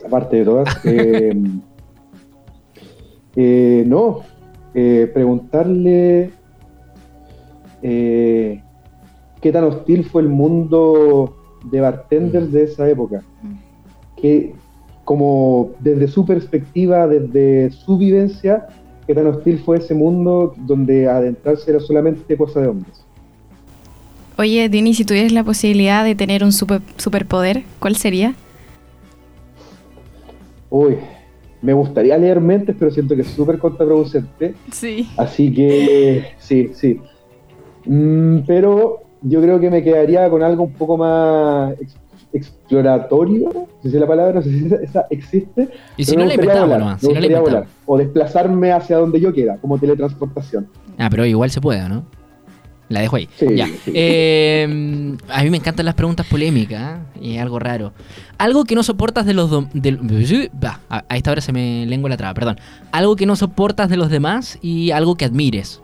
Aparte 0.05 0.37
de 0.37 0.45
todas. 0.45 0.67
eh, 0.85 1.33
eh, 3.35 3.83
no, 3.87 4.21
eh, 4.73 5.09
preguntarle 5.13 6.31
eh, 7.81 8.61
qué 9.41 9.51
tan 9.51 9.63
hostil 9.63 10.03
fue 10.05 10.21
el 10.21 10.29
mundo 10.29 11.35
de 11.71 11.81
bartenders 11.81 12.51
de 12.51 12.63
esa 12.63 12.89
época. 12.89 13.23
que 14.15 14.53
como 15.05 15.71
desde 15.79 16.07
su 16.07 16.23
perspectiva, 16.23 17.07
desde 17.07 17.71
su 17.71 17.97
vivencia, 17.97 18.67
qué 19.07 19.15
tan 19.15 19.25
hostil 19.25 19.57
fue 19.59 19.77
ese 19.77 19.95
mundo 19.95 20.53
donde 20.55 21.07
adentrarse 21.07 21.71
era 21.71 21.79
solamente 21.79 22.37
cosa 22.37 22.61
de 22.61 22.67
hombres. 22.67 23.03
Oye, 24.37 24.69
Dini, 24.69 24.93
si 24.93 25.05
tuvieras 25.05 25.31
la 25.31 25.43
posibilidad 25.43 26.05
de 26.05 26.13
tener 26.13 26.43
un 26.43 26.51
super, 26.51 26.81
superpoder, 26.97 27.63
¿cuál 27.79 27.95
sería? 27.95 28.35
Uy, 30.69 30.97
me 31.61 31.73
gustaría 31.73 32.17
leer 32.17 32.39
mentes, 32.39 32.75
pero 32.77 32.91
siento 32.91 33.15
que 33.15 33.21
es 33.21 33.27
súper 33.29 33.57
contraproducente. 33.59 34.53
Sí. 34.71 35.09
Así 35.17 35.53
que 35.53 36.25
sí, 36.37 36.71
sí. 36.73 36.99
Mm, 37.85 38.39
pero 38.47 38.99
yo 39.21 39.41
creo 39.41 39.59
que 39.59 39.69
me 39.69 39.83
quedaría 39.83 40.29
con 40.29 40.43
algo 40.43 40.63
un 40.63 40.73
poco 40.73 40.97
más 40.97 41.73
ex- 41.81 41.97
exploratorio, 42.31 43.49
no 43.53 43.67
sé 43.81 43.89
si 43.91 43.97
la 43.99 44.07
palabra 44.07 44.33
no 44.35 44.41
sé 44.41 44.49
si 44.51 44.65
esa, 44.65 44.75
esa 44.77 45.05
existe. 45.09 45.69
Y 45.97 46.05
si 46.05 46.15
no 46.15 46.25
la 46.25 46.33
inventamos 46.35 46.63
volar, 46.63 46.79
nomás, 46.79 46.95
me 46.95 46.99
si 47.01 47.07
no 47.07 47.13
la 47.13 47.19
gustaría 47.19 47.37
inventamos. 47.37 47.67
volar, 47.67 47.83
O 47.85 47.97
desplazarme 47.97 48.71
hacia 48.71 48.97
donde 48.97 49.19
yo 49.19 49.33
quiera, 49.33 49.57
como 49.57 49.77
teletransportación. 49.77 50.67
Ah, 50.97 51.07
pero 51.09 51.25
igual 51.25 51.49
se 51.49 51.59
puede, 51.61 51.87
¿no? 51.89 52.05
La 52.89 53.01
dejo 53.01 53.15
ahí. 53.17 53.29
Sí, 53.37 53.45
ya. 53.55 53.67
sí. 53.67 53.91
Eh, 53.93 55.15
a 55.29 55.43
mí 55.43 55.49
me 55.51 55.57
encantan 55.57 55.85
las 55.85 55.93
preguntas 55.95 56.25
polémicas 56.25 56.99
¿eh? 57.15 57.19
y 57.21 57.37
algo 57.37 57.59
raro. 57.59 57.93
Algo 58.39 58.63
que 58.65 58.73
no 58.75 58.81
soportas 58.83 59.25
de 59.27 59.33
los... 59.35 59.51
del- 59.73 60.49
Bah, 60.53 60.79
a, 60.89 61.15
esta 61.15 61.31
hora 61.31 61.41
se 61.41 61.53
me 61.53 61.85
lengua 61.85 62.09
la 62.09 62.17
traba, 62.17 62.33
perdón. 62.33 62.57
Algo 62.91 63.15
que 63.15 63.25
no 63.27 63.35
soportas 63.35 63.89
de 63.89 63.97
los 63.97 64.09
demás 64.09 64.57
y 64.61 64.89
algo 64.91 65.15
que 65.15 65.25
admires. 65.25 65.81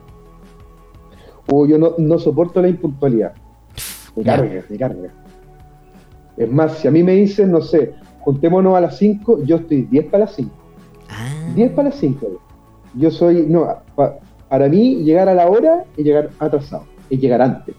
O 1.47 1.67
yo 1.67 1.77
no, 1.77 1.93
no 1.99 2.17
soporto 2.17 2.61
la 2.61 2.69
impuntualidad. 2.69 3.33
Me 4.15 4.23
Ya. 4.23 4.35
carga, 4.37 4.63
me 4.69 4.77
carga. 4.77 5.09
Es 6.37 6.51
más, 6.51 6.79
si 6.79 6.87
a 6.87 6.91
mí 6.91 7.03
me 7.03 7.13
dicen, 7.13 7.51
no 7.51 7.61
sé, 7.61 7.93
juntémonos 8.21 8.75
a 8.75 8.81
las 8.81 8.97
5, 8.97 9.43
yo 9.45 9.57
estoy 9.57 9.83
10 9.83 10.05
para 10.07 10.25
las 10.25 10.35
5. 10.35 10.51
Ah. 11.09 11.51
10 11.55 11.71
para 11.73 11.89
las 11.89 11.99
5. 11.99 12.41
Yo 12.95 13.11
soy, 13.11 13.45
no, 13.47 13.67
pa- 13.95 14.15
para 14.49 14.67
mí 14.69 15.03
llegar 15.03 15.29
a 15.29 15.33
la 15.35 15.47
hora 15.47 15.83
es 15.97 16.03
llegar 16.05 16.29
atrasado, 16.39 16.85
es 17.09 17.19
llegar 17.19 17.41
antes. 17.41 17.75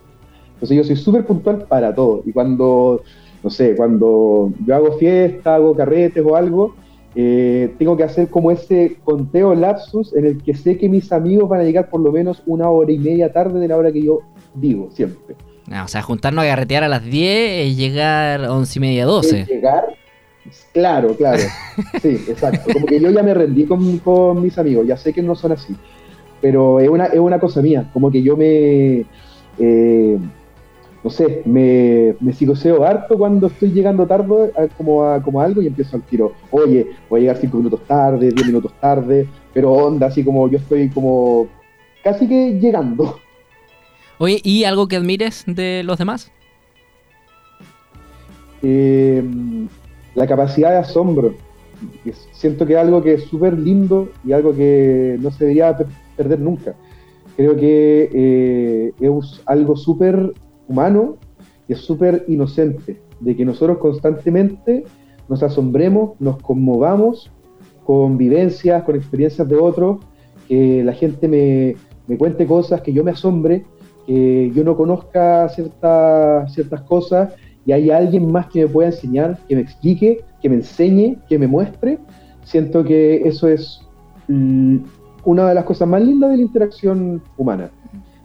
Entonces 0.55 0.77
yo 0.77 0.85
soy 0.85 0.97
súper 0.97 1.25
puntual 1.27 1.65
para 1.69 1.95
todo. 1.95 2.23
Y 2.25 2.33
cuando, 2.33 3.03
no 3.43 3.51
sé, 3.51 3.75
cuando 3.77 4.53
yo 4.65 4.75
hago 4.75 4.93
fiesta, 4.99 5.57
hago 5.57 5.75
carretes 5.75 6.25
o 6.27 6.35
algo, 6.35 6.75
eh, 7.15 7.75
tengo 7.79 7.97
que 7.97 8.05
hacer 8.05 8.29
como 8.29 8.51
ese 8.51 8.97
conteo 9.05 9.55
lapsus 9.55 10.15
en 10.15 10.27
el 10.27 10.43
que 10.43 10.55
sé 10.55 10.77
que 10.77 10.89
mis 10.89 11.13
amigos 11.13 11.49
van 11.49 11.61
a 11.61 11.65
llegar 11.65 11.89
por 11.89 12.01
lo 12.01 12.13
menos 12.13 12.43
una 12.47 12.69
hora 12.69 12.93
y 12.93 12.99
media 12.99 13.33
tarde 13.33 13.59
de 13.59 13.69
la 13.69 13.77
hora 13.77 13.93
que 13.93 14.03
yo 14.03 14.21
digo 14.55 14.89
siempre. 14.93 15.35
Ah, 15.71 15.85
o 15.85 15.89
sea, 15.89 16.03
juntarnos 16.03 16.45
a 16.45 16.47
garretear 16.47 16.85
a 16.85 16.89
las 16.89 17.05
10 17.05 17.67
es 17.69 17.77
llegar 17.77 18.45
a 18.45 18.53
11 18.53 18.79
y 18.79 18.81
media, 18.81 19.03
Es 19.03 19.09
12. 19.09 19.45
llegar, 19.47 19.85
claro, 20.73 21.17
claro. 21.17 21.43
Sí, 22.03 22.21
exacto. 22.29 22.73
Como 22.73 22.87
que 22.87 23.01
yo 23.01 23.11
ya 23.11 23.23
me 23.23 23.35
rendí 23.35 23.65
con, 23.65 23.99
con 23.99 24.43
mis 24.43 24.57
amigos, 24.59 24.87
ya 24.87 24.97
sé 24.97 25.13
que 25.13 25.23
no 25.23 25.35
son 25.35 25.53
así. 25.53 25.75
Pero 26.41 26.81
es 26.81 26.89
una, 26.89 27.07
es 27.07 27.19
una 27.19 27.39
cosa 27.39 27.63
mía, 27.63 27.89
como 27.93 28.11
que 28.11 28.23
yo 28.23 28.37
me, 28.37 29.05
eh, 29.59 30.19
no 31.03 31.11
sé, 31.11 31.43
me, 31.45 32.15
me 32.21 32.33
psicoseo 32.33 32.85
harto 32.85 33.17
cuando 33.17 33.47
estoy 33.47 33.71
llegando 33.71 34.07
tarde 34.07 34.53
a, 34.57 34.67
como, 34.77 35.05
a, 35.05 35.23
como 35.23 35.41
a 35.41 35.45
algo 35.45 35.63
y 35.63 35.67
empiezo 35.67 35.97
al 35.97 36.03
tiro, 36.03 36.33
oye, 36.51 36.87
voy 37.09 37.19
a 37.19 37.23
llegar 37.23 37.37
cinco 37.39 37.59
minutos 37.59 37.81
tarde, 37.87 38.31
10 38.33 38.47
minutos 38.47 38.73
tarde, 38.81 39.27
pero 39.55 39.73
onda, 39.73 40.09
así 40.09 40.23
como 40.23 40.49
yo 40.49 40.59
estoy 40.59 40.91
como 40.91 41.47
casi 42.05 42.29
que 42.29 42.59
llegando. 42.61 43.19
Oye, 44.19 44.41
¿y 44.43 44.65
algo 44.65 44.89
que 44.89 44.97
admires 44.97 45.45
de 45.47 45.83
los 45.85 45.99
demás? 45.99 46.31
eh, 48.63 49.23
la 50.15 50.27
capacidad 50.27 50.71
de 50.71 50.79
asombro. 50.79 51.35
Siento 52.33 52.67
que 52.67 52.73
es 52.73 52.79
algo 52.79 53.03
que 53.03 53.15
es 53.15 53.25
súper 53.25 53.59
lindo 53.59 54.11
y 54.25 54.33
algo 54.33 54.55
que 54.55 55.17
no 55.21 55.31
se 55.31 55.45
debería 55.45 55.77
perder 56.17 56.41
nunca. 56.41 56.75
Creo 57.37 57.57
que 57.57 58.11
eh, 58.13 58.93
es 58.99 59.43
algo 59.47 59.77
súper 59.77 60.33
humano 60.69 61.17
y 61.69 61.75
es 61.75 61.81
súper 61.81 62.25
inocente, 62.29 63.01
de 63.21 63.37
que 63.37 63.45
nosotros 63.45 63.79
constantemente 63.79 64.85
nos 65.29 65.43
asombremos, 65.43 66.13
nos 66.21 66.39
conmovamos 66.39 67.31
con 67.85 68.17
vivencias, 68.17 68.83
con 68.85 68.97
experiencias 68.97 69.49
de 69.49 69.57
otros, 69.57 69.99
que 70.49 70.83
la 70.85 70.93
gente 70.93 71.29
me, 71.29 72.17
cuente 72.17 72.47
cosas, 72.47 72.81
que 72.81 72.93
yo 72.93 73.05
me 73.05 73.11
asombre, 73.11 73.65
que 74.07 74.53
yo 74.55 74.65
no 74.65 74.77
conozca 74.77 75.49
ciertas 75.49 76.53
ciertas 76.55 76.83
cosas 76.83 77.35
y 77.65 77.73
hay 77.73 77.91
alguien 77.91 78.31
más 78.31 78.47
que 78.47 78.61
me 78.63 78.69
pueda 78.69 78.89
enseñar, 78.89 79.39
que 79.49 79.57
me 79.57 79.61
explique, 79.63 80.25
que 80.41 80.49
me 80.49 80.57
enseñe, 80.57 81.19
que 81.29 81.39
me 81.39 81.49
muestre, 81.49 81.99
siento 82.45 82.85
que 82.85 83.23
eso 83.27 83.49
es 83.49 83.81
mm, 84.29 84.79
una 85.27 85.49
de 85.49 85.55
las 85.55 85.65
cosas 85.65 85.89
más 85.89 86.01
lindas 86.01 86.31
de 86.31 86.37
la 86.37 86.43
interacción 86.43 87.21
humana, 87.37 87.69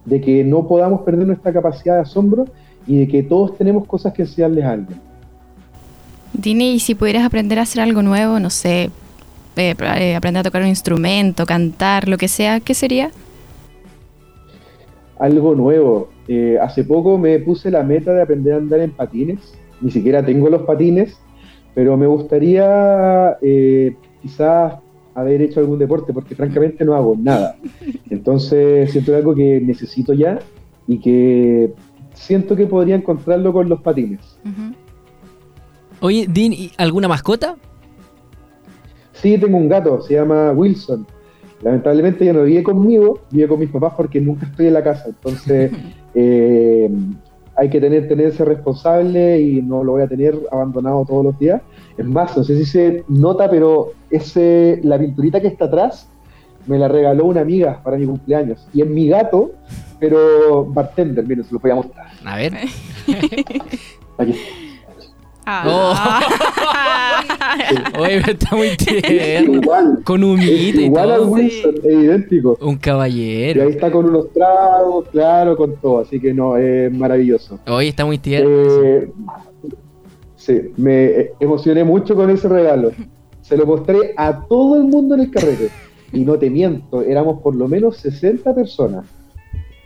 de 0.04 0.20
que 0.20 0.44
no 0.44 0.66
podamos 0.66 1.02
perder 1.02 1.26
nuestra 1.26 1.52
capacidad 1.52 1.96
de 1.96 2.02
asombro 2.02 2.46
y 2.86 3.00
de 3.00 3.08
que 3.08 3.24
todos 3.24 3.58
tenemos 3.58 3.86
cosas 3.86 4.12
que 4.12 4.22
enseñarles 4.22 4.64
a 4.64 4.70
alguien. 4.70 5.00
Dini, 6.32 6.74
y 6.74 6.78
si 6.78 6.94
pudieras 6.94 7.24
aprender 7.24 7.58
a 7.58 7.62
hacer 7.62 7.82
algo 7.82 8.02
nuevo, 8.02 8.38
no 8.38 8.50
sé, 8.50 8.90
eh, 9.56 9.74
eh, 9.98 10.14
aprender 10.14 10.40
a 10.40 10.44
tocar 10.44 10.62
un 10.62 10.68
instrumento, 10.68 11.44
cantar, 11.44 12.08
lo 12.08 12.16
que 12.16 12.28
sea, 12.28 12.60
¿qué 12.60 12.72
sería? 12.72 13.10
Algo 15.18 15.56
nuevo. 15.56 16.08
Eh, 16.28 16.56
hace 16.62 16.84
poco 16.84 17.18
me 17.18 17.38
puse 17.40 17.70
la 17.70 17.82
meta 17.82 18.12
de 18.12 18.22
aprender 18.22 18.54
a 18.54 18.58
andar 18.58 18.78
en 18.78 18.92
patines. 18.92 19.40
Ni 19.80 19.90
siquiera 19.90 20.24
tengo 20.24 20.48
los 20.48 20.62
patines, 20.62 21.18
pero 21.74 21.96
me 21.96 22.06
gustaría 22.06 23.36
quizás 24.22 24.74
haber 25.14 25.42
hecho 25.42 25.60
algún 25.60 25.78
deporte, 25.78 26.12
porque 26.12 26.34
francamente 26.34 26.84
no 26.84 26.94
hago 26.94 27.16
nada. 27.18 27.56
Entonces 28.10 28.90
siento 28.90 29.14
algo 29.14 29.34
que 29.34 29.60
necesito 29.60 30.12
ya 30.12 30.38
y 30.86 30.98
que 30.98 31.72
siento 32.14 32.56
que 32.56 32.66
podría 32.66 32.96
encontrarlo 32.96 33.52
con 33.52 33.68
los 33.68 33.80
patines. 33.80 34.38
Oye, 36.00 36.26
Dean, 36.28 36.52
¿y 36.52 36.72
¿alguna 36.78 37.08
mascota? 37.08 37.56
Sí, 39.12 39.38
tengo 39.38 39.56
un 39.56 39.68
gato, 39.68 40.00
se 40.02 40.14
llama 40.14 40.50
Wilson. 40.52 41.06
Lamentablemente 41.62 42.24
ya 42.24 42.32
no 42.32 42.42
vive 42.42 42.62
conmigo, 42.62 43.20
vive 43.30 43.46
con 43.46 43.60
mis 43.60 43.70
papás 43.70 43.94
porque 43.96 44.20
nunca 44.20 44.46
estoy 44.46 44.66
en 44.66 44.74
la 44.74 44.82
casa. 44.82 45.04
Entonces 45.08 45.70
eh, 46.14 46.90
hay 47.56 47.68
que 47.68 47.80
tener 47.80 48.08
tenerse 48.08 48.44
responsable 48.44 49.40
y 49.40 49.62
no 49.62 49.84
lo 49.84 49.92
voy 49.92 50.02
a 50.02 50.08
tener 50.08 50.38
abandonado 50.50 51.04
todos 51.04 51.24
los 51.24 51.38
días. 51.38 51.60
Es 51.96 52.06
más, 52.06 52.36
no 52.36 52.44
sé 52.44 52.56
si 52.56 52.64
se 52.64 53.04
nota, 53.08 53.50
pero 53.50 53.92
ese, 54.10 54.80
la 54.82 54.98
pinturita 54.98 55.40
que 55.40 55.48
está 55.48 55.66
atrás 55.66 56.08
me 56.66 56.78
la 56.78 56.88
regaló 56.88 57.26
una 57.26 57.40
amiga 57.40 57.80
para 57.82 57.96
mi 57.96 58.06
cumpleaños. 58.06 58.66
Y 58.72 58.82
es 58.82 58.88
mi 58.88 59.08
gato, 59.08 59.52
pero 59.98 60.64
bartender, 60.64 61.26
miren, 61.26 61.44
se 61.44 61.52
lo 61.52 61.60
voy 61.60 61.70
a 61.70 61.74
mostrar. 61.76 62.06
A 62.24 62.36
ver. 62.36 62.54
Aquí. 64.18 64.34
Oye, 67.98 68.20
pero 68.20 68.32
está 68.32 68.56
muy 68.56 68.76
tierno. 68.76 69.54
Igual, 69.54 69.98
Con 70.04 70.22
y 70.22 70.84
igual 70.84 71.10
al. 71.10 71.28
Wilson, 71.28 71.74
es 71.82 71.94
idéntico. 71.94 72.56
Un 72.60 72.74
Y 72.74 72.78
caballero. 72.78 73.62
ahí 73.62 73.70
está 73.70 73.90
con 73.90 74.04
unos 74.06 74.32
tragos, 74.32 75.08
claro, 75.10 75.56
con 75.56 75.74
todo. 75.76 76.00
Así 76.00 76.20
que 76.20 76.32
no, 76.32 76.56
es 76.56 76.92
maravilloso. 76.92 77.58
Oye, 77.66 77.88
está 77.88 78.04
muy 78.04 78.18
tierno. 78.18 78.50
Eh, 78.50 79.10
sí, 80.36 80.72
me 80.76 81.30
emocioné 81.40 81.82
mucho 81.84 82.14
con 82.14 82.30
ese 82.30 82.48
regalo. 82.48 82.92
Se 83.40 83.56
lo 83.56 83.66
mostré 83.66 84.14
a 84.16 84.46
todo 84.46 84.76
el 84.76 84.84
mundo 84.84 85.16
en 85.16 85.22
el 85.22 85.30
carrete. 85.30 85.70
Y 86.12 86.24
no 86.24 86.38
te 86.38 86.50
miento, 86.50 87.02
éramos 87.02 87.40
por 87.40 87.56
lo 87.56 87.66
menos 87.68 87.96
60 87.96 88.54
personas. 88.54 89.06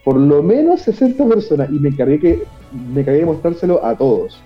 Por 0.05 0.17
lo 0.17 0.43
menos 0.43 0.83
60 0.83 1.25
personas. 1.27 1.71
Y 1.71 1.79
me 1.79 1.89
encargué, 1.89 2.21
que, 2.21 2.43
me 2.93 3.01
encargué 3.01 3.21
de 3.21 3.27
mostrárselo 3.27 3.83
a 3.85 3.97
todos. 3.97 4.39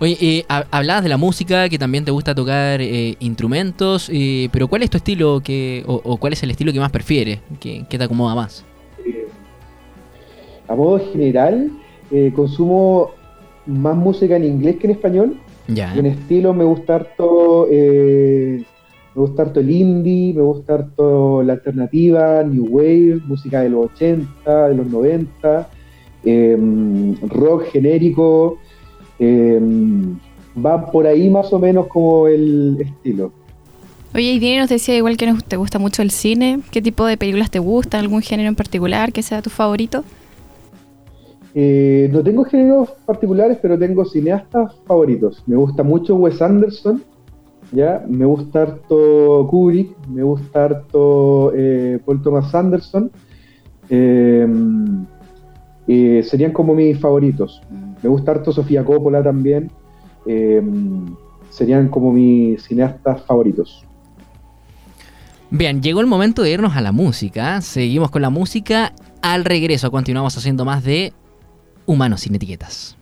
Oye, 0.00 0.16
eh, 0.20 0.44
hab- 0.48 0.66
hablabas 0.70 1.02
de 1.02 1.10
la 1.10 1.18
música, 1.18 1.68
que 1.68 1.78
también 1.78 2.04
te 2.06 2.10
gusta 2.10 2.34
tocar 2.34 2.80
eh, 2.80 3.16
instrumentos, 3.20 4.08
eh, 4.12 4.48
pero 4.50 4.66
¿cuál 4.66 4.82
es 4.82 4.88
tu 4.88 4.96
estilo 4.96 5.42
que, 5.44 5.84
o, 5.86 6.00
o 6.02 6.16
cuál 6.16 6.32
es 6.32 6.42
el 6.42 6.50
estilo 6.50 6.72
que 6.72 6.80
más 6.80 6.90
prefieres? 6.90 7.40
¿Qué, 7.60 7.84
qué 7.88 7.98
te 7.98 8.04
acomoda 8.04 8.34
más? 8.34 8.64
Eh, 9.04 9.26
a 10.68 10.74
modo 10.74 11.00
general, 11.12 11.70
eh, 12.10 12.32
consumo 12.34 13.10
más 13.66 13.94
música 13.94 14.36
en 14.36 14.44
inglés 14.44 14.76
que 14.76 14.86
en 14.86 14.92
español. 14.92 15.36
Ya. 15.68 15.94
Y 15.94 15.98
en 15.98 16.06
estilo 16.06 16.54
me 16.54 16.64
gusta 16.64 16.94
harto, 16.94 17.68
eh, 17.70 18.62
me 19.14 19.20
gusta 19.20 19.42
harto 19.42 19.60
el 19.60 19.70
indie, 19.70 20.32
me 20.32 20.42
gusta 20.42 20.74
harto 20.76 21.42
la 21.42 21.52
alternativa, 21.52 22.42
new 22.42 22.64
wave, 22.70 23.20
música 23.26 23.60
de 23.60 23.68
los 23.68 23.90
80, 23.92 24.68
de 24.68 24.74
los 24.76 24.86
90, 24.86 25.68
eh, 26.24 26.56
rock 27.28 27.64
genérico, 27.70 28.58
eh, 29.20 29.60
va 30.64 30.90
por 30.90 31.06
ahí 31.06 31.30
más 31.30 31.52
o 31.52 31.58
menos 31.58 31.86
como 31.86 32.26
el 32.26 32.78
estilo. 32.80 33.32
Oye, 34.12 34.32
y 34.32 34.38
Dini 34.40 34.56
nos 34.56 34.68
decía 34.68 34.96
igual 34.96 35.16
que 35.16 35.26
nos, 35.26 35.44
te 35.44 35.56
gusta 35.56 35.78
mucho 35.78 36.02
el 36.02 36.10
cine. 36.10 36.60
¿Qué 36.72 36.82
tipo 36.82 37.06
de 37.06 37.16
películas 37.16 37.50
te 37.50 37.60
gustan? 37.60 38.00
¿Algún 38.00 38.22
género 38.22 38.48
en 38.48 38.56
particular 38.56 39.12
que 39.12 39.22
sea 39.22 39.40
tu 39.40 39.50
favorito? 39.50 40.02
Eh, 41.54 42.08
no 42.12 42.22
tengo 42.22 42.44
géneros 42.44 42.90
particulares, 43.06 43.58
pero 43.62 43.78
tengo 43.78 44.04
cineastas 44.04 44.74
favoritos. 44.86 45.42
Me 45.46 45.56
gusta 45.56 45.82
mucho 45.84 46.16
Wes 46.16 46.40
Anderson, 46.42 47.02
¿ya? 47.72 48.04
Me 48.08 48.24
gusta 48.24 48.62
harto 48.62 49.46
Kubrick, 49.48 49.96
me 50.08 50.22
gusta 50.22 50.64
harto 50.64 51.52
eh, 51.54 52.00
Paul 52.04 52.22
Thomas 52.22 52.52
Anderson. 52.54 53.10
eh, 53.88 54.46
eh, 55.92 56.22
serían 56.22 56.52
como 56.52 56.74
mis 56.74 56.98
favoritos. 56.98 57.60
Mm. 57.70 57.92
Me 58.02 58.08
gusta 58.08 58.30
harto 58.30 58.52
Sofía 58.52 58.84
Coppola 58.84 59.22
también. 59.22 59.70
eh, 60.26 60.62
serían 61.50 61.88
como 61.88 62.12
mis 62.12 62.62
cineastas 62.62 63.22
favoritos. 63.22 63.84
Bien, 65.50 65.82
llegó 65.82 66.00
el 66.00 66.06
momento 66.06 66.42
de 66.42 66.52
irnos 66.52 66.76
a 66.76 66.80
la 66.80 66.92
música. 66.92 67.60
Seguimos 67.60 68.10
con 68.10 68.22
la 68.22 68.30
música. 68.30 68.92
Al 69.20 69.44
regreso 69.44 69.90
continuamos 69.90 70.36
haciendo 70.38 70.64
más 70.64 70.84
de 70.84 71.12
Humanos 71.86 72.20
sin 72.20 72.36
etiquetas. 72.36 72.96